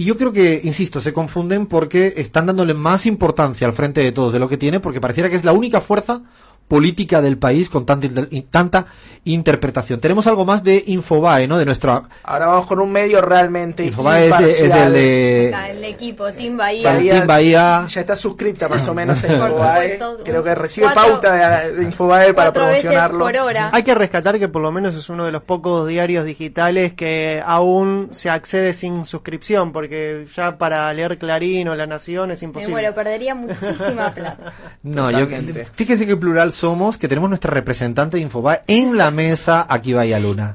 Y 0.00 0.04
yo 0.04 0.16
creo 0.16 0.32
que, 0.32 0.62
insisto, 0.64 0.98
se 0.98 1.12
confunden 1.12 1.66
porque 1.66 2.14
están 2.16 2.46
dándole 2.46 2.72
más 2.72 3.04
importancia 3.04 3.66
al 3.66 3.74
frente 3.74 4.00
de 4.00 4.12
todos 4.12 4.32
de 4.32 4.38
lo 4.38 4.48
que 4.48 4.56
tiene, 4.56 4.80
porque 4.80 4.98
pareciera 4.98 5.28
que 5.28 5.36
es 5.36 5.44
la 5.44 5.52
única 5.52 5.82
fuerza 5.82 6.22
política 6.70 7.20
del 7.20 7.36
país 7.36 7.68
con 7.68 7.84
tanta, 7.84 8.06
tanta 8.48 8.86
interpretación. 9.24 10.00
Tenemos 10.00 10.26
algo 10.28 10.44
más 10.44 10.62
de 10.64 10.82
Infobae, 10.86 11.46
¿no? 11.48 11.58
De 11.58 11.64
nuestro... 11.66 12.04
Ahora 12.22 12.46
vamos 12.46 12.66
con 12.66 12.78
un 12.80 12.90
medio 12.92 13.20
realmente 13.20 13.84
Infobae 13.84 14.28
es, 14.28 14.38
de- 14.38 14.50
es 14.50 14.60
el 14.74 14.92
de... 14.92 15.50
Acá, 15.52 15.68
el 15.70 15.84
equipo, 15.84 16.32
Team 16.32 16.56
Bahía. 16.56 16.92
Bahía. 16.94 17.12
Team 17.14 17.26
Bahía. 17.26 17.86
Ya 17.88 18.00
está 18.00 18.16
suscripta 18.16 18.68
más 18.68 18.86
o 18.88 18.94
menos 18.94 19.22
en 19.24 19.32
Infobae. 19.32 19.98
Creo 20.24 20.42
que 20.44 20.54
recibe 20.54 20.86
Cuatro- 20.92 21.12
pauta 21.20 21.60
de, 21.66 21.72
de 21.74 21.82
Infobae 21.84 22.32
para 22.34 22.52
promocionarlo. 22.52 23.18
por 23.18 23.36
hora. 23.36 23.70
Hay 23.72 23.82
que 23.82 23.94
rescatar 23.94 24.38
que 24.38 24.48
por 24.48 24.62
lo 24.62 24.70
menos 24.72 24.94
es 24.94 25.08
uno 25.10 25.24
de 25.26 25.32
los 25.32 25.42
pocos 25.42 25.86
diarios 25.88 26.24
digitales 26.24 26.94
que 26.94 27.42
aún 27.44 28.08
se 28.12 28.30
accede 28.30 28.72
sin 28.74 29.04
suscripción, 29.04 29.72
porque 29.72 30.24
ya 30.36 30.56
para 30.56 30.92
leer 30.94 31.18
Clarín 31.18 31.68
o 31.68 31.74
La 31.74 31.86
Nación 31.86 32.30
es 32.30 32.40
Me 32.42 32.46
imposible. 32.46 32.72
muero, 32.74 32.94
perdería 32.94 33.34
muchísima 33.34 34.12
plata. 34.14 34.52
No, 34.82 35.10
yo, 35.10 35.20
Totalmente. 35.24 35.66
fíjense 35.74 36.06
qué 36.06 36.16
plural 36.16 36.52
somos, 36.60 36.98
que 36.98 37.08
tenemos 37.08 37.30
nuestra 37.30 37.52
representante 37.52 38.16
de 38.16 38.22
Infobae 38.22 38.60
en 38.66 38.96
la 38.96 39.10
mesa 39.10 39.66
aquí 39.68 39.94
Bahía 39.94 40.20
Luna. 40.20 40.54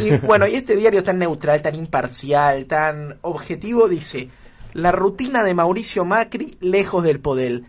Y 0.00 0.16
bueno, 0.18 0.46
y 0.46 0.54
este 0.54 0.74
diario 0.74 1.04
tan 1.04 1.18
neutral, 1.18 1.62
tan 1.62 1.76
imparcial, 1.76 2.66
tan 2.66 3.18
objetivo, 3.22 3.88
dice, 3.88 4.30
la 4.72 4.90
rutina 4.90 5.44
de 5.44 5.54
Mauricio 5.54 6.04
Macri 6.04 6.58
lejos 6.60 7.04
del 7.04 7.20
poder. 7.20 7.62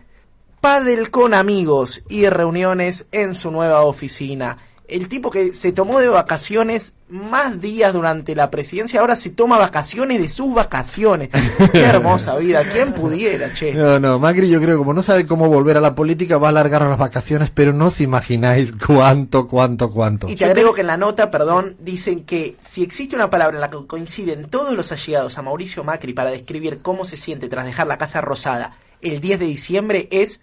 Padel 0.60 1.10
con 1.10 1.32
amigos 1.32 2.02
y 2.08 2.28
reuniones 2.28 3.06
en 3.12 3.36
su 3.36 3.52
nueva 3.52 3.82
oficina. 3.82 4.58
El 4.88 5.08
tipo 5.08 5.30
que 5.30 5.52
se 5.54 5.72
tomó 5.72 5.98
de 6.00 6.08
vacaciones 6.08 6.94
más 7.08 7.60
días 7.60 7.92
durante 7.92 8.34
la 8.34 8.50
presidencia, 8.50 9.00
ahora 9.00 9.16
se 9.16 9.30
toma 9.30 9.58
vacaciones 9.58 10.20
de 10.20 10.28
sus 10.28 10.54
vacaciones. 10.54 11.30
Qué 11.72 11.80
hermosa 11.84 12.36
vida, 12.36 12.62
¿quién 12.70 12.92
pudiera, 12.92 13.52
che? 13.52 13.74
No, 13.74 13.98
no, 13.98 14.18
Macri 14.18 14.48
yo 14.48 14.60
creo 14.60 14.74
que 14.74 14.78
como 14.78 14.94
no 14.94 15.02
sabe 15.02 15.26
cómo 15.26 15.48
volver 15.48 15.76
a 15.76 15.80
la 15.80 15.94
política 15.94 16.38
va 16.38 16.48
a 16.48 16.50
alargar 16.50 16.82
las 16.82 16.98
vacaciones, 16.98 17.50
pero 17.50 17.72
no 17.72 17.86
os 17.86 18.00
imagináis 18.00 18.72
cuánto, 18.86 19.48
cuánto, 19.48 19.90
cuánto. 19.90 20.28
Y 20.28 20.36
te 20.36 20.44
agrego 20.44 20.72
que 20.72 20.82
en 20.82 20.88
la 20.88 20.96
nota, 20.96 21.30
perdón, 21.30 21.76
dicen 21.80 22.24
que 22.24 22.56
si 22.60 22.82
existe 22.82 23.16
una 23.16 23.30
palabra 23.30 23.56
en 23.56 23.60
la 23.60 23.70
que 23.70 23.86
coinciden 23.86 24.48
todos 24.48 24.74
los 24.74 24.92
allegados 24.92 25.38
a 25.38 25.42
Mauricio 25.42 25.84
Macri 25.84 26.12
para 26.12 26.30
describir 26.30 26.80
cómo 26.82 27.04
se 27.04 27.16
siente 27.16 27.48
tras 27.48 27.64
dejar 27.64 27.86
la 27.86 27.98
Casa 27.98 28.20
Rosada 28.20 28.76
el 29.00 29.20
10 29.20 29.38
de 29.38 29.46
diciembre 29.46 30.08
es 30.10 30.42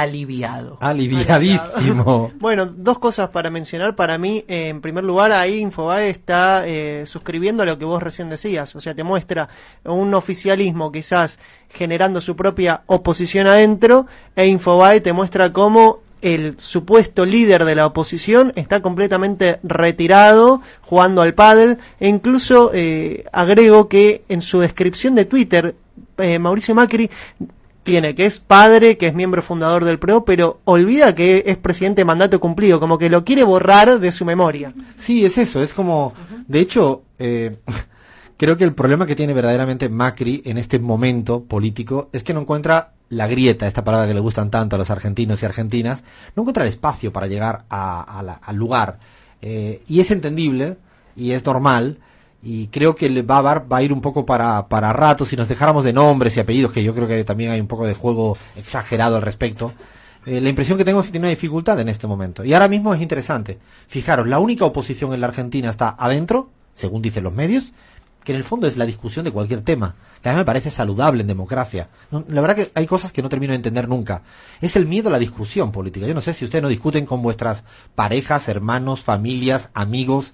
aliviado. 0.00 0.78
Aliviadísimo. 0.80 2.32
Bueno, 2.40 2.66
dos 2.66 2.98
cosas 2.98 3.30
para 3.30 3.50
mencionar. 3.50 3.96
Para 3.96 4.18
mí, 4.18 4.44
eh, 4.48 4.68
en 4.68 4.80
primer 4.80 5.04
lugar, 5.04 5.32
ahí 5.32 5.58
Infobae 5.58 6.10
está 6.10 6.66
eh, 6.66 7.04
suscribiendo 7.06 7.62
a 7.62 7.66
lo 7.66 7.78
que 7.78 7.84
vos 7.84 8.02
recién 8.02 8.28
decías. 8.28 8.74
O 8.76 8.80
sea, 8.80 8.94
te 8.94 9.02
muestra 9.02 9.48
un 9.84 10.12
oficialismo 10.14 10.92
quizás 10.92 11.38
generando 11.70 12.20
su 12.20 12.36
propia 12.36 12.82
oposición 12.86 13.46
adentro 13.46 14.06
e 14.36 14.46
Infobae 14.46 15.00
te 15.00 15.12
muestra 15.12 15.52
cómo 15.52 16.00
el 16.24 16.54
supuesto 16.58 17.26
líder 17.26 17.64
de 17.64 17.74
la 17.74 17.86
oposición 17.86 18.52
está 18.56 18.80
completamente 18.80 19.60
retirado 19.62 20.62
jugando 20.80 21.20
al 21.20 21.34
pádel 21.34 21.78
e 22.00 22.08
incluso 22.08 22.70
eh, 22.72 23.24
agrego 23.30 23.88
que 23.88 24.22
en 24.30 24.40
su 24.40 24.60
descripción 24.60 25.14
de 25.14 25.26
Twitter 25.26 25.74
eh, 26.16 26.38
Mauricio 26.38 26.74
Macri 26.74 27.10
tiene 27.84 28.14
que 28.16 28.26
es 28.26 28.40
padre, 28.40 28.96
que 28.96 29.06
es 29.06 29.14
miembro 29.14 29.42
fundador 29.42 29.84
del 29.84 29.98
PRO, 30.00 30.24
pero 30.24 30.60
olvida 30.64 31.14
que 31.14 31.44
es 31.46 31.56
presidente 31.56 32.00
de 32.00 32.04
mandato 32.06 32.40
cumplido, 32.40 32.80
como 32.80 32.98
que 32.98 33.08
lo 33.10 33.24
quiere 33.24 33.44
borrar 33.44 34.00
de 34.00 34.10
su 34.10 34.24
memoria. 34.24 34.74
Sí, 34.96 35.24
es 35.24 35.38
eso, 35.38 35.62
es 35.62 35.72
como, 35.74 36.12
de 36.48 36.60
hecho, 36.60 37.02
eh, 37.18 37.56
creo 38.36 38.56
que 38.56 38.64
el 38.64 38.74
problema 38.74 39.06
que 39.06 39.14
tiene 39.14 39.32
verdaderamente 39.34 39.88
Macri 39.88 40.42
en 40.44 40.58
este 40.58 40.78
momento 40.78 41.44
político 41.44 42.08
es 42.12 42.24
que 42.24 42.34
no 42.34 42.40
encuentra 42.40 42.92
la 43.10 43.28
grieta, 43.28 43.66
esta 43.68 43.84
palabra 43.84 44.08
que 44.08 44.14
le 44.14 44.20
gustan 44.20 44.50
tanto 44.50 44.74
a 44.76 44.78
los 44.78 44.90
argentinos 44.90 45.40
y 45.42 45.46
argentinas, 45.46 46.02
no 46.34 46.42
encuentra 46.42 46.64
el 46.64 46.70
espacio 46.70 47.12
para 47.12 47.26
llegar 47.28 47.64
a- 47.70 48.38
al 48.42 48.56
lugar. 48.56 48.98
Eh, 49.42 49.82
y 49.86 50.00
es 50.00 50.10
entendible 50.10 50.78
y 51.14 51.32
es 51.32 51.44
normal. 51.44 51.98
Y 52.44 52.66
creo 52.68 52.94
que 52.94 53.06
a, 53.06 53.42
dar- 53.42 53.72
va 53.72 53.78
a 53.78 53.82
ir 53.82 53.92
un 53.92 54.00
poco 54.02 54.26
para, 54.26 54.68
para 54.68 54.92
rato 54.92 55.24
si 55.24 55.34
nos 55.34 55.48
dejáramos 55.48 55.82
de 55.82 55.92
nombres 55.94 56.36
y 56.36 56.40
apellidos, 56.40 56.72
que 56.72 56.84
yo 56.84 56.94
creo 56.94 57.08
que 57.08 57.24
también 57.24 57.50
hay 57.50 57.60
un 57.60 57.66
poco 57.66 57.86
de 57.86 57.94
juego 57.94 58.36
exagerado 58.54 59.16
al 59.16 59.22
respecto. 59.22 59.72
Eh, 60.26 60.40
la 60.40 60.48
impresión 60.50 60.76
que 60.78 60.84
tengo 60.84 61.00
es 61.00 61.06
que 61.06 61.12
tiene 61.12 61.26
una 61.26 61.30
dificultad 61.30 61.78
en 61.80 61.88
este 61.88 62.06
momento. 62.06 62.44
Y 62.44 62.52
ahora 62.54 62.68
mismo 62.68 62.92
es 62.94 63.00
interesante. 63.00 63.58
Fijaros, 63.88 64.26
la 64.26 64.38
única 64.38 64.64
oposición 64.64 65.14
en 65.14 65.20
la 65.20 65.26
Argentina 65.28 65.70
está 65.70 65.96
adentro, 65.98 66.50
según 66.74 67.00
dicen 67.02 67.24
los 67.24 67.32
medios, 67.32 67.72
que 68.24 68.32
en 68.32 68.36
el 68.38 68.44
fondo 68.44 68.66
es 68.66 68.78
la 68.78 68.86
discusión 68.86 69.24
de 69.26 69.32
cualquier 69.32 69.60
tema, 69.60 69.94
que 70.22 70.30
a 70.30 70.32
mí 70.32 70.38
me 70.38 70.46
parece 70.46 70.70
saludable 70.70 71.20
en 71.20 71.26
democracia. 71.26 71.88
La 72.28 72.40
verdad 72.40 72.56
que 72.56 72.72
hay 72.74 72.86
cosas 72.86 73.12
que 73.12 73.20
no 73.20 73.28
termino 73.28 73.50
de 73.50 73.56
entender 73.56 73.86
nunca. 73.86 74.22
Es 74.62 74.76
el 74.76 74.86
miedo 74.86 75.08
a 75.10 75.12
la 75.12 75.18
discusión 75.18 75.70
política. 75.70 76.06
Yo 76.06 76.14
no 76.14 76.22
sé 76.22 76.32
si 76.32 76.46
ustedes 76.46 76.62
no 76.62 76.68
discuten 76.70 77.04
con 77.04 77.20
vuestras 77.20 77.64
parejas, 77.94 78.48
hermanos, 78.48 79.00
familias, 79.04 79.68
amigos. 79.74 80.32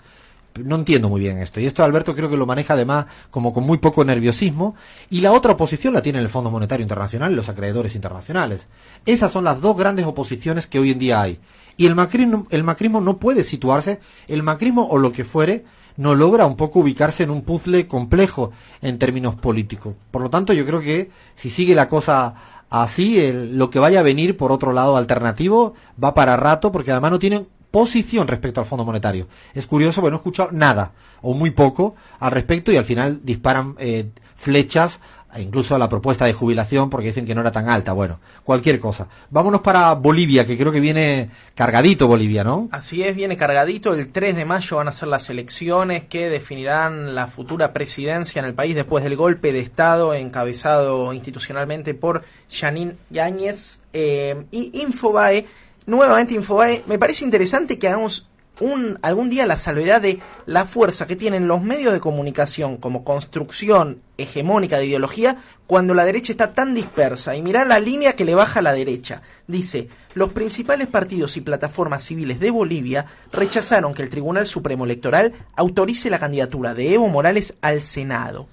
No 0.64 0.74
entiendo 0.76 1.08
muy 1.08 1.20
bien 1.20 1.38
esto. 1.38 1.60
Y 1.60 1.66
esto 1.66 1.84
Alberto 1.84 2.14
creo 2.14 2.28
que 2.28 2.36
lo 2.36 2.46
maneja 2.46 2.74
además 2.74 3.06
como 3.30 3.52
con 3.52 3.64
muy 3.64 3.78
poco 3.78 4.04
nerviosismo. 4.04 4.74
Y 5.08 5.20
la 5.20 5.32
otra 5.32 5.52
oposición 5.52 5.94
la 5.94 6.02
tiene 6.02 6.18
el 6.18 6.28
Fondo 6.28 6.50
Monetario 6.50 6.82
Internacional 6.82 7.32
y 7.32 7.36
los 7.36 7.48
acreedores 7.48 7.94
internacionales. 7.94 8.66
Esas 9.06 9.30
son 9.32 9.44
las 9.44 9.60
dos 9.60 9.76
grandes 9.76 10.06
oposiciones 10.06 10.66
que 10.66 10.78
hoy 10.78 10.90
en 10.90 10.98
día 10.98 11.22
hay. 11.22 11.38
Y 11.76 11.86
el 11.86 11.94
macrismo, 11.94 12.46
el 12.50 12.64
macrismo 12.64 13.00
no 13.00 13.16
puede 13.18 13.44
situarse, 13.44 14.00
el 14.28 14.42
macrismo 14.42 14.86
o 14.90 14.98
lo 14.98 15.12
que 15.12 15.24
fuere, 15.24 15.64
no 15.96 16.14
logra 16.14 16.46
un 16.46 16.56
poco 16.56 16.80
ubicarse 16.80 17.22
en 17.22 17.30
un 17.30 17.42
puzzle 17.42 17.86
complejo 17.86 18.52
en 18.82 18.98
términos 18.98 19.36
políticos. 19.36 19.94
Por 20.10 20.22
lo 20.22 20.30
tanto, 20.30 20.52
yo 20.52 20.66
creo 20.66 20.80
que 20.80 21.10
si 21.34 21.48
sigue 21.48 21.74
la 21.74 21.88
cosa 21.88 22.34
así, 22.70 23.18
el- 23.20 23.56
lo 23.56 23.70
que 23.70 23.78
vaya 23.78 24.00
a 24.00 24.04
venir 24.04 24.36
por 24.36 24.52
otro 24.52 24.72
lado 24.72 24.96
alternativo 24.96 25.74
va 26.02 26.12
para 26.14 26.36
rato, 26.36 26.70
porque 26.72 26.90
además 26.90 27.12
no 27.12 27.18
tienen 27.18 27.48
posición 27.70 28.28
respecto 28.28 28.60
al 28.60 28.66
Fondo 28.66 28.84
Monetario. 28.84 29.28
Es 29.54 29.66
curioso, 29.66 30.00
porque 30.00 30.10
no 30.10 30.16
he 30.16 30.20
escuchado 30.20 30.50
nada, 30.52 30.92
o 31.22 31.34
muy 31.34 31.50
poco, 31.50 31.94
al 32.18 32.32
respecto, 32.32 32.72
y 32.72 32.76
al 32.76 32.84
final 32.84 33.20
disparan 33.22 33.74
eh, 33.78 34.10
flechas, 34.36 35.00
e 35.32 35.42
incluso 35.42 35.74
a 35.74 35.78
la 35.78 35.88
propuesta 35.88 36.24
de 36.24 36.32
jubilación, 36.32 36.90
porque 36.90 37.08
dicen 37.08 37.24
que 37.24 37.34
no 37.34 37.40
era 37.40 37.52
tan 37.52 37.68
alta. 37.68 37.92
Bueno, 37.92 38.18
cualquier 38.42 38.80
cosa. 38.80 39.06
Vámonos 39.30 39.60
para 39.60 39.94
Bolivia, 39.94 40.44
que 40.44 40.58
creo 40.58 40.72
que 40.72 40.80
viene 40.80 41.30
cargadito 41.54 42.08
Bolivia, 42.08 42.42
¿no? 42.42 42.68
Así 42.72 43.02
es, 43.02 43.14
viene 43.14 43.36
cargadito. 43.36 43.94
El 43.94 44.10
3 44.10 44.34
de 44.34 44.44
mayo 44.44 44.78
van 44.78 44.88
a 44.88 44.92
ser 44.92 45.08
las 45.08 45.30
elecciones 45.30 46.04
que 46.04 46.28
definirán 46.28 47.14
la 47.14 47.28
futura 47.28 47.72
presidencia 47.72 48.40
en 48.40 48.46
el 48.46 48.54
país 48.54 48.74
después 48.74 49.04
del 49.04 49.16
golpe 49.16 49.52
de 49.52 49.60
Estado 49.60 50.14
encabezado 50.14 51.12
institucionalmente 51.12 51.94
por 51.94 52.24
Janine 52.50 52.96
Yáñez. 53.10 53.80
Eh, 53.92 54.46
y 54.50 54.82
Infobae, 54.82 55.46
nuevamente 55.90 56.34
Infobae, 56.34 56.84
me 56.86 56.98
parece 56.98 57.24
interesante 57.24 57.78
que 57.78 57.88
hagamos 57.88 58.26
un, 58.60 58.98
algún 59.02 59.30
día 59.30 59.46
la 59.46 59.56
salvedad 59.56 60.02
de 60.02 60.20
la 60.46 60.66
fuerza 60.66 61.06
que 61.06 61.16
tienen 61.16 61.48
los 61.48 61.62
medios 61.62 61.92
de 61.92 62.00
comunicación 62.00 62.76
como 62.76 63.04
construcción 63.04 64.02
hegemónica 64.18 64.78
de 64.78 64.86
ideología 64.86 65.38
cuando 65.66 65.94
la 65.94 66.04
derecha 66.04 66.32
está 66.32 66.52
tan 66.52 66.74
dispersa. 66.74 67.34
Y 67.34 67.42
mirá 67.42 67.64
la 67.64 67.80
línea 67.80 68.14
que 68.14 68.24
le 68.24 68.34
baja 68.34 68.60
a 68.60 68.62
la 68.62 68.72
derecha. 68.72 69.22
Dice, 69.46 69.88
los 70.14 70.32
principales 70.32 70.88
partidos 70.88 71.36
y 71.36 71.40
plataformas 71.40 72.04
civiles 72.04 72.38
de 72.38 72.50
Bolivia 72.50 73.06
rechazaron 73.32 73.94
que 73.94 74.02
el 74.02 74.10
Tribunal 74.10 74.46
Supremo 74.46 74.84
Electoral 74.84 75.32
autorice 75.56 76.10
la 76.10 76.18
candidatura 76.18 76.74
de 76.74 76.94
Evo 76.94 77.08
Morales 77.08 77.56
al 77.62 77.80
Senado. 77.80 78.46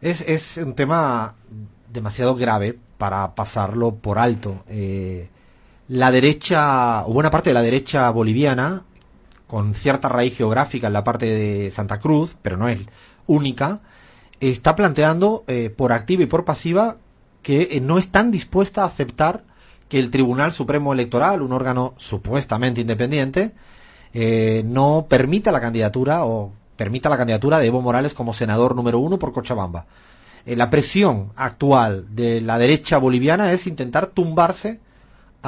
Es, 0.00 0.22
es 0.22 0.56
un 0.56 0.74
tema 0.74 1.36
demasiado 1.92 2.34
grave 2.34 2.76
para 2.98 3.34
pasarlo 3.34 3.94
por 3.94 4.18
alto. 4.18 4.64
Eh, 4.68 5.28
la 5.88 6.10
derecha, 6.10 7.06
o 7.06 7.12
buena 7.12 7.30
parte 7.30 7.50
de 7.50 7.54
la 7.54 7.62
derecha 7.62 8.10
boliviana, 8.10 8.82
con 9.46 9.74
cierta 9.74 10.08
raíz 10.08 10.36
geográfica 10.36 10.88
en 10.88 10.92
la 10.92 11.04
parte 11.04 11.26
de 11.26 11.70
Santa 11.70 11.98
Cruz, 11.98 12.36
pero 12.42 12.56
no 12.56 12.68
es 12.68 12.80
única, 13.26 13.80
está 14.40 14.74
planteando 14.74 15.44
eh, 15.46 15.70
por 15.70 15.92
activa 15.92 16.24
y 16.24 16.26
por 16.26 16.44
pasiva 16.44 16.96
que 17.42 17.68
eh, 17.70 17.80
no 17.80 17.98
están 17.98 18.30
dispuesta 18.30 18.82
a 18.82 18.86
aceptar 18.86 19.44
que 19.88 19.98
el 19.98 20.10
Tribunal 20.10 20.52
Supremo 20.52 20.92
Electoral, 20.92 21.42
un 21.42 21.52
órgano 21.52 21.94
supuestamente 21.96 22.80
independiente, 22.80 23.52
eh, 24.12 24.62
no 24.64 25.06
permita 25.08 25.52
la 25.52 25.60
candidatura 25.60 26.24
o 26.24 26.52
permita 26.76 27.08
la 27.08 27.16
candidatura 27.16 27.58
de 27.58 27.66
Evo 27.66 27.82
Morales 27.82 28.14
como 28.14 28.32
senador 28.32 28.74
número 28.74 28.98
uno 28.98 29.18
por 29.18 29.32
Cochabamba. 29.32 29.86
Eh, 30.44 30.56
la 30.56 30.70
presión 30.70 31.32
actual 31.36 32.06
de 32.14 32.40
la 32.40 32.58
derecha 32.58 32.98
boliviana 32.98 33.52
es 33.52 33.66
intentar 33.66 34.08
tumbarse 34.08 34.80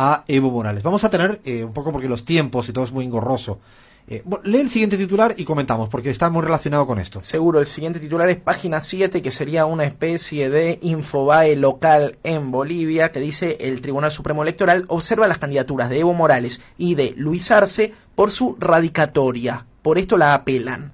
a 0.01 0.23
Evo 0.29 0.53
Morales. 0.53 0.85
Vamos 0.85 1.03
a 1.03 1.11
tener, 1.11 1.41
eh, 1.45 1.65
un 1.65 1.73
poco 1.73 1.91
porque 1.91 2.09
los 2.09 2.25
tiempos 2.25 2.69
y 2.69 2.73
todo 2.73 2.85
es 2.85 2.93
muy 2.93 3.05
engorroso, 3.05 3.59
eh, 4.07 4.23
lee 4.45 4.61
el 4.61 4.71
siguiente 4.71 4.97
titular 4.97 5.35
y 5.37 5.45
comentamos, 5.45 5.89
porque 5.89 6.11
está 6.11 6.31
muy 6.31 6.43
relacionado 6.43 6.87
con 6.87 7.01
esto. 7.01 7.21
Seguro, 7.21 7.59
el 7.59 7.67
siguiente 7.67 7.99
titular 7.99 8.29
es 8.29 8.37
página 8.37 8.81
7, 8.81 9.21
que 9.21 9.33
sería 9.33 9.67
una 9.67 9.85
especie 9.85 10.51
de 10.51 10.79
infobae 10.83 11.57
local 11.57 12.17
en 12.23 12.53
Bolivia, 12.53 13.11
que 13.11 13.19
dice 13.19 13.59
el 13.61 13.81
Tribunal 13.81 14.13
Supremo 14.13 14.43
Electoral 14.43 14.85
observa 14.87 15.27
las 15.27 15.39
candidaturas 15.39 15.91
de 15.91 15.99
Evo 15.99 16.15
Morales 16.15 16.61
y 16.79 16.95
de 16.95 17.13
Luis 17.17 17.51
Arce 17.51 17.93
por 18.15 18.31
su 18.31 18.57
radicatoria. 18.61 19.67
Por 19.83 19.99
esto 19.99 20.17
la 20.17 20.33
apelan. 20.33 20.93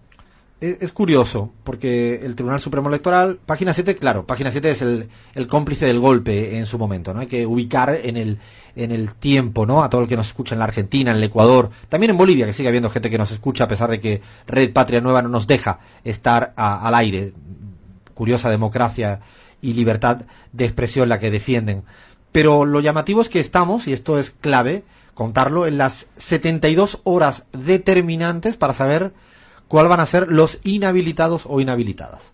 Es, 0.60 0.92
curioso, 0.92 1.52
porque 1.62 2.20
el 2.24 2.34
Tribunal 2.34 2.60
Supremo 2.60 2.88
Electoral, 2.88 3.38
página 3.44 3.74
7, 3.74 3.96
claro, 3.96 4.24
página 4.26 4.50
7 4.50 4.70
es 4.70 4.80
el, 4.82 5.08
el 5.34 5.46
cómplice 5.46 5.84
del 5.84 6.00
golpe 6.00 6.56
en 6.56 6.64
su 6.66 6.78
momento, 6.78 7.12
¿no? 7.12 7.20
Hay 7.20 7.26
que 7.26 7.44
ubicar 7.44 7.98
en 8.02 8.16
el, 8.16 8.38
en 8.74 8.90
el 8.90 9.12
tiempo, 9.14 9.66
¿no? 9.66 9.82
A 9.84 9.90
todo 9.90 10.00
el 10.02 10.08
que 10.08 10.16
nos 10.16 10.28
escucha 10.28 10.54
en 10.54 10.60
la 10.60 10.64
Argentina, 10.64 11.10
en 11.10 11.18
el 11.18 11.24
Ecuador, 11.24 11.70
también 11.90 12.10
en 12.12 12.16
Bolivia, 12.16 12.46
que 12.46 12.54
sigue 12.54 12.68
habiendo 12.68 12.88
gente 12.88 13.10
que 13.10 13.18
nos 13.18 13.30
escucha 13.30 13.64
a 13.64 13.68
pesar 13.68 13.90
de 13.90 14.00
que 14.00 14.22
Red 14.46 14.72
Patria 14.72 15.00
Nueva 15.02 15.20
no 15.20 15.28
nos 15.28 15.46
deja 15.46 15.80
estar 16.02 16.54
a- 16.56 16.86
al 16.88 16.94
aire. 16.94 17.32
Curiosa 18.14 18.48
democracia 18.48 19.20
y 19.60 19.74
libertad 19.74 20.22
de 20.52 20.64
expresión 20.64 21.08
la 21.10 21.18
que 21.18 21.30
defienden. 21.30 21.82
Pero 22.32 22.64
lo 22.64 22.80
llamativo 22.80 23.20
es 23.20 23.28
que 23.28 23.40
estamos, 23.40 23.86
y 23.86 23.92
esto 23.92 24.18
es 24.18 24.30
clave, 24.30 24.84
contarlo, 25.14 25.66
en 25.66 25.76
las 25.78 26.06
72 26.16 27.00
horas 27.04 27.44
determinantes 27.52 28.56
para 28.56 28.72
saber 28.72 29.12
cuál 29.74 29.88
van 29.88 29.98
a 29.98 30.06
ser 30.06 30.28
los 30.30 30.60
inhabilitados 30.62 31.46
o 31.48 31.60
inhabilitadas. 31.60 32.30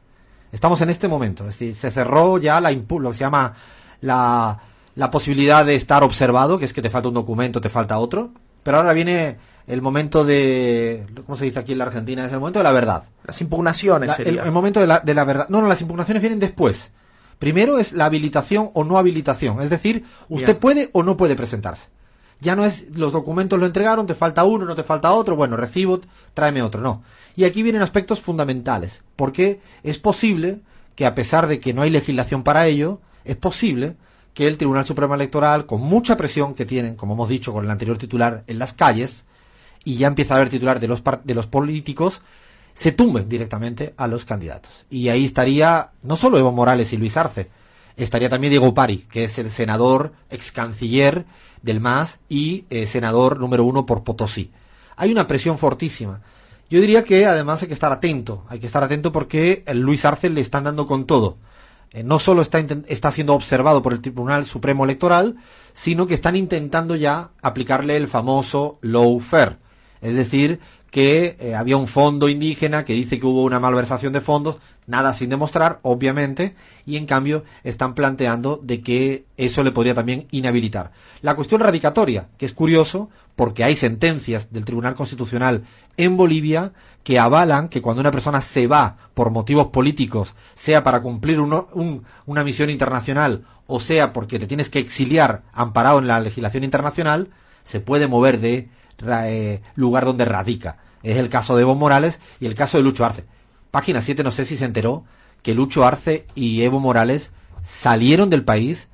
Estamos 0.53 0.83
en 0.83 0.91
este 0.91 1.09
momento, 1.09 1.45
es 1.49 1.59
decir, 1.59 1.75
se 1.75 1.91
cerró 1.91 2.37
ya 2.37 2.61
la 2.61 2.71
lo 2.71 3.11
que 3.13 3.17
se 3.17 3.21
llama 3.25 3.55
la, 4.03 4.59
la 4.95 5.11
posibilidad 5.11 5.65
de 5.65 5.75
estar 5.75 6.03
observado, 6.03 6.59
que 6.59 6.67
es 6.67 6.75
que 6.75 6.83
te 6.83 6.91
falta 6.91 7.09
un 7.09 7.15
documento, 7.15 7.59
te 7.59 7.71
falta 7.71 7.99
otro, 7.99 8.33
pero 8.63 8.77
ahora 8.77 8.93
viene 8.93 9.39
el 9.67 9.81
momento 9.81 10.23
de, 10.23 11.07
¿cómo 11.25 11.39
se 11.39 11.47
dice 11.47 11.61
aquí 11.61 11.73
en 11.73 11.79
la 11.79 11.85
Argentina? 11.85 12.27
Es 12.27 12.33
el 12.35 12.41
momento 12.41 12.59
de 12.59 12.65
la 12.65 12.73
verdad. 12.73 13.05
Las 13.25 13.41
impugnaciones 13.41 14.19
La- 14.19 14.43
el, 14.43 14.53
momento 14.53 14.79
de 14.81 14.87
la, 14.87 15.01
de 15.01 15.15
la 15.15 15.25
verdad. 15.25 15.47
No, 15.49 15.63
no, 15.63 15.67
las 15.67 15.81
impugnaciones 15.81 16.21
vienen 16.21 16.41
después. 16.41 16.91
Primero 17.39 17.79
es 17.79 17.93
la 17.93 18.05
habilitación 18.05 18.69
o 18.75 18.85
no 18.85 18.99
habilitación. 18.99 19.63
Es 19.63 19.71
decir, 19.71 20.05
usted 20.29 20.47
Bien. 20.49 20.59
puede 20.59 20.91
o 20.93 21.03
no 21.03 21.17
puede 21.17 21.37
presentarse. 21.37 21.87
Ya 22.41 22.57
no 22.57 22.65
es 22.65 22.89
los 22.97 23.13
documentos 23.13 23.59
lo 23.59 23.67
entregaron, 23.67 24.07
te 24.07 24.15
falta 24.15 24.45
uno, 24.45 24.65
no 24.65 24.75
te 24.75 24.83
falta 24.83 25.13
otro, 25.13 25.37
bueno, 25.37 25.57
recibo, 25.57 26.01
tráeme 26.35 26.63
otro, 26.63 26.81
no. 26.81 27.03
Y 27.37 27.45
aquí 27.45 27.63
vienen 27.63 27.83
aspectos 27.83 28.21
fundamentales, 28.21 29.03
porque 29.17 29.61
es 29.83 29.99
posible 29.99 30.61
que 30.95 31.07
a 31.07 31.15
pesar 31.15 31.47
de 31.47 31.61
que 31.61 31.75
no 31.75 31.83
hay 31.83 31.91
legislación 31.91 32.43
para 32.43 32.67
ello, 32.67 33.01
es 33.25 33.37
posible 33.37 33.97
que 34.35 34.47
el 34.47 34.57
Tribunal 34.57 34.85
Supremo 34.85 35.15
Electoral, 35.15 35.67
con 35.67 35.81
mucha 35.81 36.17
presión 36.17 36.55
que 36.55 36.67
tienen, 36.67 36.97
como 36.97 37.15
hemos 37.15 37.29
dicho 37.29 37.53
con 37.53 37.65
el 37.65 37.71
anterior 37.71 37.99
titular, 37.99 38.45
en 38.47 38.59
las 38.59 38.73
calles, 38.73 39.25
y 39.85 39.97
ya 39.97 40.07
empieza 40.07 40.35
a 40.35 40.37
haber 40.39 40.51
titular 40.51 40.81
de 40.81 40.89
los, 40.89 41.03
de 41.25 41.35
los 41.35 41.47
políticos, 41.47 42.23
se 42.73 42.93
tumben 42.93 43.29
directamente 43.29 43.95
a 43.97 44.07
los 44.07 44.25
candidatos. 44.25 44.87
Y 44.91 45.09
ahí 45.09 45.25
estaría 45.25 45.91
no 46.03 46.17
solo 46.17 46.39
Evo 46.39 46.53
Morales 46.53 46.93
y 46.93 46.97
Luis 46.97 47.17
Arce, 47.17 47.51
estaría 48.05 48.29
también 48.29 48.51
Diego 48.51 48.75
Pari, 48.75 49.07
que 49.11 49.25
es 49.25 49.39
el 49.39 49.51
senador, 49.51 50.13
ex 50.31 50.53
canciller 50.53 51.25
del 51.63 51.81
MAS 51.81 52.19
y 52.29 52.65
eh, 52.71 52.87
senador 52.87 53.39
número 53.39 53.65
uno 53.65 53.87
por 53.87 54.05
Potosí. 54.05 54.51
Hay 54.97 55.13
una 55.13 55.27
presión 55.27 55.59
fortísima. 55.59 56.21
Yo 56.69 56.81
diría 56.81 57.03
que 57.03 57.27
además 57.27 57.63
hay 57.63 57.69
que 57.69 57.75
estar 57.75 57.91
atento, 57.91 58.45
hay 58.49 58.61
que 58.61 58.67
estar 58.67 58.83
atento 58.83 59.11
porque 59.11 59.65
el 59.67 59.81
Luis 59.81 60.05
Arce 60.05 60.31
le 60.31 60.41
están 60.41 60.65
dando 60.65 60.87
con 60.87 61.05
todo. 61.05 61.39
Eh, 61.93 62.05
no 62.05 62.21
solo 62.21 62.43
está, 62.43 62.59
está 62.87 63.11
siendo 63.11 63.35
observado 63.35 63.83
por 63.83 63.93
el 63.93 64.01
Tribunal 64.01 64.47
Supremo 64.47 64.85
Electoral, 64.85 65.37
sino 65.73 66.07
que 66.07 66.15
están 66.15 66.37
intentando 66.37 66.95
ya 66.95 67.31
aplicarle 67.43 67.97
el 67.97 68.07
famoso 68.07 68.79
lawfare. 68.83 69.57
Es 70.01 70.15
decir, 70.15 70.61
que 70.91 71.37
eh, 71.41 71.55
había 71.55 71.77
un 71.77 71.89
fondo 71.89 72.29
indígena 72.29 72.85
que 72.85 72.93
dice 72.93 73.19
que 73.19 73.27
hubo 73.27 73.43
una 73.43 73.61
malversación 73.61 74.13
de 74.13 74.21
fondos, 74.21 74.57
nada 74.91 75.15
sin 75.15 75.31
demostrar, 75.31 75.79
obviamente, 75.83 76.55
y 76.85 76.97
en 76.97 77.07
cambio 77.07 77.45
están 77.65 77.95
planteando 77.95 78.61
de 78.63 78.83
que 78.83 79.25
eso 79.37 79.63
le 79.65 79.73
podría 79.73 79.95
también 79.95 80.27
inhabilitar. 80.31 80.93
La 81.23 81.35
cuestión 81.37 81.61
radicatoria, 81.61 82.29
que 82.37 82.47
es 82.47 82.53
curioso, 82.53 83.09
porque 83.37 83.65
hay 83.65 83.77
sentencias 83.77 84.53
del 84.53 84.65
Tribunal 84.65 84.95
Constitucional 84.95 85.63
en 85.97 86.17
Bolivia 86.17 86.73
que 87.05 87.19
avalan 87.19 87.69
que 87.69 87.81
cuando 87.81 88.01
una 88.01 88.11
persona 88.11 88.41
se 88.43 88.67
va 88.67 88.97
por 89.15 89.31
motivos 89.31 89.69
políticos, 89.69 90.35
sea 90.55 90.83
para 90.83 91.01
cumplir 91.01 91.41
un- 91.41 92.05
una 92.27 92.45
misión 92.45 92.69
internacional 92.69 93.45
o 93.67 93.81
sea 93.81 94.13
porque 94.13 94.39
te 94.39 94.47
tienes 94.47 94.69
que 94.69 94.81
exiliar 94.81 95.43
amparado 95.53 96.01
en 96.01 96.09
la 96.09 96.21
legislación 96.21 96.65
internacional, 96.65 97.29
se 97.65 97.81
puede 97.81 98.09
mover 98.09 98.41
de 98.41 98.69
eh, 99.07 99.63
lugar 99.77 100.05
donde 100.05 100.25
radica. 100.27 100.77
Es 101.03 101.17
el 101.17 101.31
caso 101.31 101.57
de 101.57 101.63
Evo 101.63 101.75
Morales 101.75 102.21
y 102.41 102.47
el 102.47 102.55
caso 102.55 102.77
de 102.77 102.83
Lucho 102.83 103.05
Arce. 103.07 103.25
Página 103.71 104.03
7, 104.03 104.23
no 104.23 104.31
sé 104.31 104.47
si 104.47 104.57
se 104.57 104.65
enteró 104.65 105.05
que 105.43 105.55
Lucho 105.55 105.85
Arce 105.85 106.27
y 106.35 106.63
Evo 106.63 106.81
Morales 106.81 107.31
salieron 107.63 108.31
del 108.31 108.45
país 108.45 108.89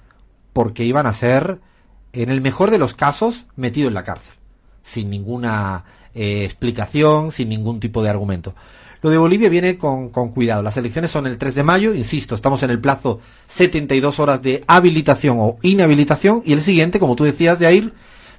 porque 0.52 0.84
iban 0.84 1.06
a 1.06 1.12
ser, 1.12 1.58
en 2.12 2.30
el 2.30 2.40
mejor 2.40 2.70
de 2.70 2.78
los 2.78 2.94
casos, 2.94 3.46
metidos 3.56 3.88
en 3.88 3.94
la 3.94 4.04
cárcel. 4.04 4.34
Sin 4.82 5.10
ninguna 5.10 5.84
eh, 6.14 6.44
explicación, 6.44 7.32
sin 7.32 7.48
ningún 7.48 7.80
tipo 7.80 8.02
de 8.02 8.10
argumento. 8.10 8.54
Lo 9.02 9.10
de 9.10 9.18
Bolivia 9.18 9.48
viene 9.48 9.76
con, 9.76 10.08
con 10.08 10.30
cuidado. 10.30 10.62
Las 10.62 10.76
elecciones 10.76 11.10
son 11.10 11.26
el 11.26 11.36
3 11.36 11.54
de 11.54 11.62
mayo, 11.62 11.94
insisto, 11.94 12.34
estamos 12.34 12.62
en 12.62 12.70
el 12.70 12.80
plazo 12.80 13.20
72 13.48 14.18
horas 14.18 14.40
de 14.42 14.64
habilitación 14.66 15.36
o 15.38 15.58
inhabilitación 15.62 16.42
y 16.44 16.54
el 16.54 16.62
siguiente, 16.62 16.98
como 16.98 17.16
tú 17.16 17.24
decías, 17.24 17.58
Jair, 17.58 17.92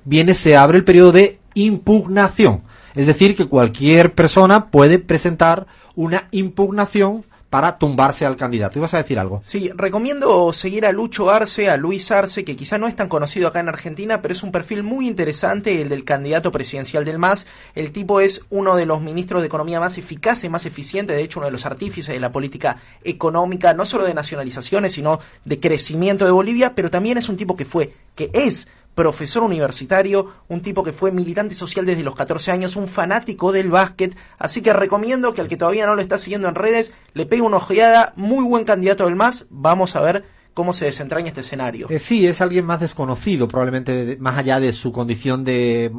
viene, 0.04 0.34
se 0.34 0.58
abre 0.58 0.78
el 0.78 0.84
periodo 0.84 1.12
de 1.12 1.39
impugnación. 1.54 2.63
Es 2.97 3.05
decir, 3.05 3.36
que 3.36 3.45
cualquier 3.45 4.13
persona 4.13 4.71
puede 4.71 4.97
presentar 4.97 5.67
una 5.95 6.27
impugnación 6.31 7.23
para 7.49 7.77
tumbarse 7.77 8.25
al 8.25 8.36
candidato. 8.36 8.77
¿Ibas 8.79 8.93
a 8.93 8.97
decir 8.97 9.19
algo? 9.19 9.39
Sí, 9.43 9.71
recomiendo 9.73 10.51
seguir 10.51 10.86
a 10.86 10.91
Lucho 10.91 11.29
Arce, 11.29 11.69
a 11.69 11.77
Luis 11.77 12.12
Arce, 12.12 12.43
que 12.43 12.55
quizá 12.55 12.77
no 12.77 12.88
es 12.88 12.95
tan 12.95 13.07
conocido 13.07 13.47
acá 13.47 13.60
en 13.60 13.69
Argentina, 13.69 14.21
pero 14.21 14.33
es 14.33 14.43
un 14.43 14.51
perfil 14.51 14.83
muy 14.83 15.07
interesante 15.07 15.81
el 15.81 15.89
del 15.89 16.03
candidato 16.03 16.51
presidencial 16.51 17.05
del 17.05 17.19
MAS. 17.19 17.47
El 17.73 17.91
tipo 17.91 18.19
es 18.19 18.43
uno 18.49 18.75
de 18.75 18.86
los 18.86 19.01
ministros 19.01 19.41
de 19.41 19.47
economía 19.47 19.79
más 19.79 19.97
eficaces, 19.97 20.49
más 20.49 20.65
eficientes, 20.65 21.15
de 21.15 21.23
hecho 21.23 21.39
uno 21.39 21.45
de 21.45 21.51
los 21.51 21.65
artífices 21.65 22.13
de 22.13 22.19
la 22.19 22.31
política 22.31 22.77
económica, 23.03 23.73
no 23.73 23.86
solo 23.86 24.03
de 24.03 24.13
nacionalizaciones, 24.13 24.93
sino 24.93 25.19
de 25.45 25.60
crecimiento 25.60 26.25
de 26.25 26.31
Bolivia, 26.31 26.73
pero 26.75 26.89
también 26.89 27.17
es 27.17 27.29
un 27.29 27.38
tipo 27.38 27.55
que 27.55 27.65
fue, 27.65 27.93
que 28.15 28.29
es 28.33 28.67
profesor 28.97 29.43
universitario, 29.43 30.27
un 30.47 30.63
tipo 30.63 30.83
que 30.83 30.91
fue 30.91 31.12
militante 31.12 31.53
social 31.53 31.86
desde 31.86 32.01
los 32.01 32.15
14 32.15 32.51
años, 32.51 32.75
un 32.75 32.88
fanático 32.88 33.51
del 33.51 33.69
básquet, 33.69 34.17
así 34.39 34.63
que 34.63 34.73
recomiendo 34.73 35.36
que 35.36 35.41
al 35.41 35.47
que 35.47 35.55
todavía 35.55 35.86
no 35.86 35.93
lo 35.93 36.01
está 36.01 36.17
siguiendo 36.17 36.49
en 36.49 36.55
redes, 36.55 36.95
le 37.13 37.27
pegue 37.27 37.43
una 37.43 37.57
ojeada, 37.57 38.13
muy 38.15 38.43
buen 38.43 38.65
candidato 38.65 39.05
del 39.05 39.15
MAS, 39.15 39.45
vamos 39.51 39.95
a 39.95 40.01
ver 40.01 40.25
cómo 40.55 40.73
se 40.73 40.86
desentraña 40.86 41.27
este 41.27 41.41
escenario. 41.41 41.88
Eh, 41.91 41.99
sí, 41.99 42.25
es 42.25 42.41
alguien 42.41 42.65
más 42.65 42.79
desconocido, 42.79 43.47
probablemente 43.47 44.17
más 44.19 44.36
allá 44.36 44.60
de 44.60 44.73
su 44.73 44.91
condición 44.91 45.43
de 45.43 45.91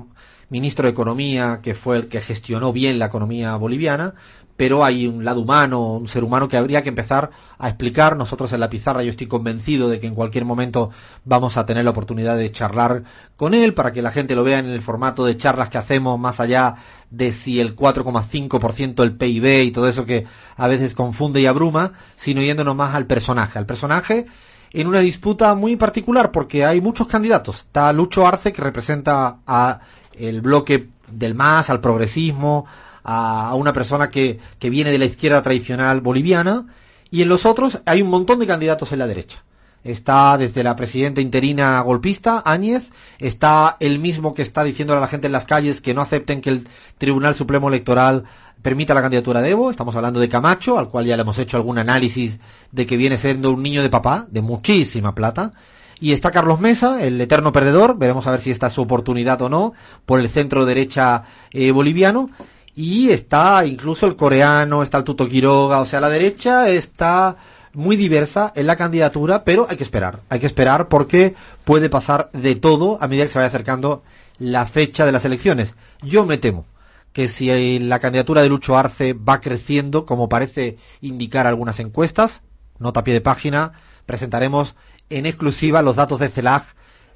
ministro 0.49 0.87
de 0.87 0.91
Economía, 0.91 1.61
que 1.63 1.77
fue 1.77 1.99
el 1.99 2.09
que 2.09 2.21
gestionó 2.21 2.73
bien 2.73 2.99
la 2.99 3.07
economía 3.07 3.55
boliviana, 3.55 4.15
pero 4.59 4.85
hay 4.85 5.07
un 5.07 5.25
lado 5.25 5.41
humano, 5.41 5.95
un 5.95 6.09
ser 6.09 6.25
humano 6.25 6.49
que 6.49 6.57
habría 6.57 6.83
que 6.83 6.89
empezar 6.89 7.31
a 7.59 7.69
explicar. 7.69 8.17
Nosotros 8.17 8.53
en 8.53 8.59
la 8.59 8.69
pizarra 8.69 9.05
yo 9.05 9.11
estoy 9.11 9.29
convencido 9.29 9.89
de 9.89 10.01
que 10.01 10.09
en 10.09 10.17
cualquier 10.17 10.45
momento 10.45 10.91
vamos 11.25 11.57
a 11.57 11.65
tener 11.65 11.85
la 11.85 11.93
oportunidad 11.93 12.37
de 12.37 12.51
charlar 12.51 13.05
con 13.37 13.55
él 13.55 13.73
para 13.73 13.93
que 13.93 14.03
la 14.03 14.11
gente 14.11 14.35
lo 14.35 14.43
vea 14.43 14.59
en 14.59 14.67
el 14.67 14.83
formato 14.83 15.25
de 15.25 15.37
charlas 15.37 15.69
que 15.69 15.79
hacemos 15.79 16.19
más 16.19 16.41
allá 16.41 16.75
de 17.09 17.31
si 17.31 17.61
el 17.61 17.77
4,5% 17.77 18.95
del 18.97 19.13
PIB 19.13 19.63
y 19.63 19.71
todo 19.71 19.89
eso 19.89 20.05
que 20.05 20.27
a 20.57 20.67
veces 20.67 20.93
confunde 20.93 21.41
y 21.41 21.47
abruma, 21.47 21.93
sino 22.17 22.43
yéndonos 22.43 22.75
más 22.75 22.97
al 22.97 23.07
personaje, 23.07 23.61
al 23.61 23.67
personaje 23.67 24.27
en 24.73 24.89
una 24.89 24.99
disputa 24.99 25.55
muy 25.55 25.77
particular 25.77 26.33
porque 26.33 26.65
hay 26.65 26.81
muchos 26.81 27.07
candidatos. 27.07 27.59
Está 27.59 27.93
Lucho 27.93 28.27
Arce 28.27 28.53
que 28.53 28.61
representa 28.61 29.39
a 29.47 29.79
el 30.15 30.41
bloque 30.41 30.89
del 31.13 31.37
MAS, 31.37 31.71
al 31.71 31.81
progresismo, 31.81 32.67
a, 33.09 33.49
a 33.49 33.55
una 33.55 33.73
persona 33.73 34.11
que, 34.11 34.39
que 34.59 34.69
viene 34.69 34.91
de 34.91 34.99
la 34.99 35.07
izquierda 35.07 35.41
tradicional 35.41 36.03
boliviana 36.03 36.67
y 37.11 37.23
en 37.23 37.29
los 37.29 37.47
otros 37.47 37.81
hay 37.87 38.03
un 38.03 38.11
montón 38.11 38.39
de 38.39 38.47
candidatos 38.47 38.93
en 38.93 38.99
la 38.99 39.07
derecha. 39.07 39.43
Está 39.83 40.37
desde 40.37 40.63
la 40.63 40.77
presidenta 40.77 41.21
interina 41.21 41.81
golpista, 41.81 42.43
Áñez, 42.45 42.91
está 43.19 43.77
el 43.81 43.99
mismo 43.99 44.35
que 44.35 44.43
está 44.43 44.63
diciéndole 44.65 44.99
a 44.99 45.01
la 45.01 45.09
gente 45.09 45.29
en 45.29 45.33
las 45.33 45.47
calles 45.47 45.81
que 45.81 45.95
no 45.95 46.03
acepten 46.03 46.41
que 46.41 46.51
el 46.51 46.69
Tribunal 46.99 47.35
Supremo 47.35 47.69
Electoral 47.69 48.25
permita 48.61 48.93
la 48.93 49.01
candidatura 49.01 49.41
de 49.41 49.51
Evo. 49.51 49.71
Estamos 49.71 49.95
hablando 49.95 50.21
de 50.21 50.29
Camacho, 50.29 50.79
al 50.79 50.89
cual 50.89 51.07
ya 51.07 51.17
le 51.17 51.23
hemos 51.23 51.39
hecho 51.39 51.57
algún 51.57 51.79
análisis 51.79 52.39
de 52.73 52.87
que 52.87 52.97
viene 52.97 53.17
siendo 53.17 53.53
un 53.53 53.63
niño 53.63 53.83
de 53.83 53.89
papá, 53.89 54.27
de 54.31 54.43
muchísima 54.43 55.15
plata. 55.15 55.53
Y 56.01 56.13
está 56.13 56.31
Carlos 56.31 56.61
Mesa, 56.61 57.03
el 57.03 57.21
eterno 57.21 57.53
perdedor, 57.53 57.99
veremos 57.99 58.27
a 58.27 58.33
ver 58.33 58.41
si 58.41 58.51
esta 58.51 58.67
es 58.67 58.73
su 58.73 58.83
oportunidad 58.83 59.41
o 59.43 59.49
no, 59.49 59.73
por 60.07 60.21
el 60.21 60.29
centro 60.29 60.67
derecha 60.67 61.23
eh, 61.53 61.71
boliviano. 61.71 62.31
Y 62.79 63.11
está 63.11 63.67
incluso 63.67 64.07
el 64.07 64.15
coreano, 64.15 64.85
está 64.85 64.99
el 64.99 65.03
Tuto 65.03 65.27
Quiroga, 65.27 65.81
o 65.81 65.85
sea, 65.85 65.99
la 65.99 66.09
derecha 66.09 66.69
está 66.69 67.35
muy 67.75 67.97
diversa 67.97 68.53
en 68.55 68.69
la 68.69 68.77
candidatura, 68.77 69.43
pero 69.43 69.67
hay 69.69 69.77
que 69.77 69.83
esperar, 69.83 70.21
hay 70.29 70.39
que 70.39 70.47
esperar 70.47 70.87
porque 70.87 71.35
puede 71.65 71.91
pasar 71.91 72.31
de 72.33 72.55
todo 72.55 72.97
a 73.01 73.09
medida 73.09 73.25
que 73.25 73.33
se 73.33 73.39
vaya 73.41 73.49
acercando 73.49 74.05
la 74.39 74.65
fecha 74.65 75.05
de 75.05 75.11
las 75.11 75.25
elecciones. 75.25 75.75
Yo 76.03 76.25
me 76.25 76.39
temo 76.39 76.67
que 77.13 77.27
si 77.27 77.81
la 77.81 77.99
candidatura 77.99 78.43
de 78.43 78.49
Lucho 78.49 78.79
Arce 78.79 79.13
va 79.13 79.41
creciendo, 79.41 80.07
como 80.07 80.29
parece 80.29 80.79
indicar 81.01 81.49
algunas 81.49 81.81
encuestas, 81.81 82.43
nota 82.79 83.01
a 83.01 83.03
pie 83.03 83.15
de 83.15 83.21
página, 83.21 83.73
presentaremos 84.07 84.77
en 85.11 85.27
exclusiva 85.27 85.83
los 85.83 85.97
datos 85.97 86.21
de 86.21 86.29
CELAG 86.29 86.63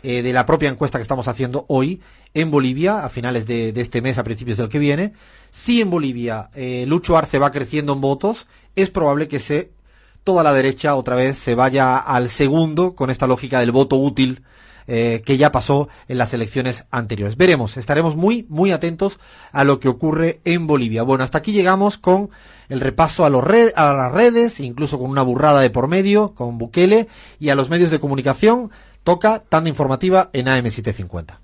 eh, 0.03 0.23
de 0.23 0.33
la 0.33 0.45
propia 0.45 0.69
encuesta 0.71 0.99
que 0.99 1.03
estamos 1.03 1.29
haciendo 1.29 1.67
hoy 1.69 2.01
en 2.35 2.51
Bolivia, 2.51 3.05
a 3.05 3.09
finales 3.09 3.47
de, 3.47 3.73
este 3.77 4.03
mes, 4.03 4.19
a 4.19 4.25
principios 4.25 4.59
del 4.59 4.69
que 4.69 4.79
viene, 4.79 5.13
si 5.51 5.81
en 5.81 5.91
Bolivia 5.91 6.51
eh, 6.55 6.85
Lucho 6.87 7.17
Arce 7.17 7.39
va 7.39 7.51
creciendo 7.51 7.93
en 7.93 8.01
votos, 8.01 8.47
es 8.75 8.91
probable 8.91 9.29
que 9.29 9.41
se 9.41 9.71
toda 10.25 10.43
la 10.43 10.53
derecha 10.53 10.95
otra 10.95 11.17
vez 11.17 11.37
se 11.39 11.55
vaya 11.55 11.97
al 11.99 12.29
segundo 12.29 12.95
con 12.95 13.11
esta 13.11 13.27
lógica 13.27 13.61
del 13.61 13.73
voto 13.73 13.97
útil 13.97 14.43
eh, 14.89 15.23
que 15.25 15.37
ya 15.37 15.53
pasó 15.53 15.89
en 16.09 16.19
las 16.19 16.35
elecciones 16.35 16.87
anteriores. 16.91 17.37
Veremos, 17.37 17.77
estaremos 17.77 18.17
muy, 18.17 18.47
muy 18.49 18.73
atentos 18.73 19.21
a 19.53 19.63
lo 19.65 19.79
que 19.79 19.89
ocurre 19.89 20.41
en 20.45 20.67
Bolivia. 20.67 21.03
Bueno, 21.03 21.23
hasta 21.23 21.39
aquí 21.39 21.53
llegamos 21.53 21.99
con 21.99 22.31
el 22.69 22.81
repaso 22.81 23.25
a, 23.25 23.31
los 23.31 23.45
red, 23.45 23.73
a 23.77 23.93
las 23.93 24.13
redes, 24.13 24.59
incluso 24.59 24.99
con 24.99 25.11
una 25.11 25.23
burrada 25.23 25.61
de 25.61 25.71
por 25.71 25.87
medio, 25.87 26.35
con 26.35 26.59
Bukele, 26.59 27.07
y 27.39 27.51
a 27.51 27.55
los 27.55 27.71
medios 27.71 27.91
de 27.91 28.01
comunicación. 28.01 28.71
Toca 29.05 29.43
tanda 29.49 29.71
informativa 29.71 30.31
en 30.33 30.47
AM750. 30.47 31.43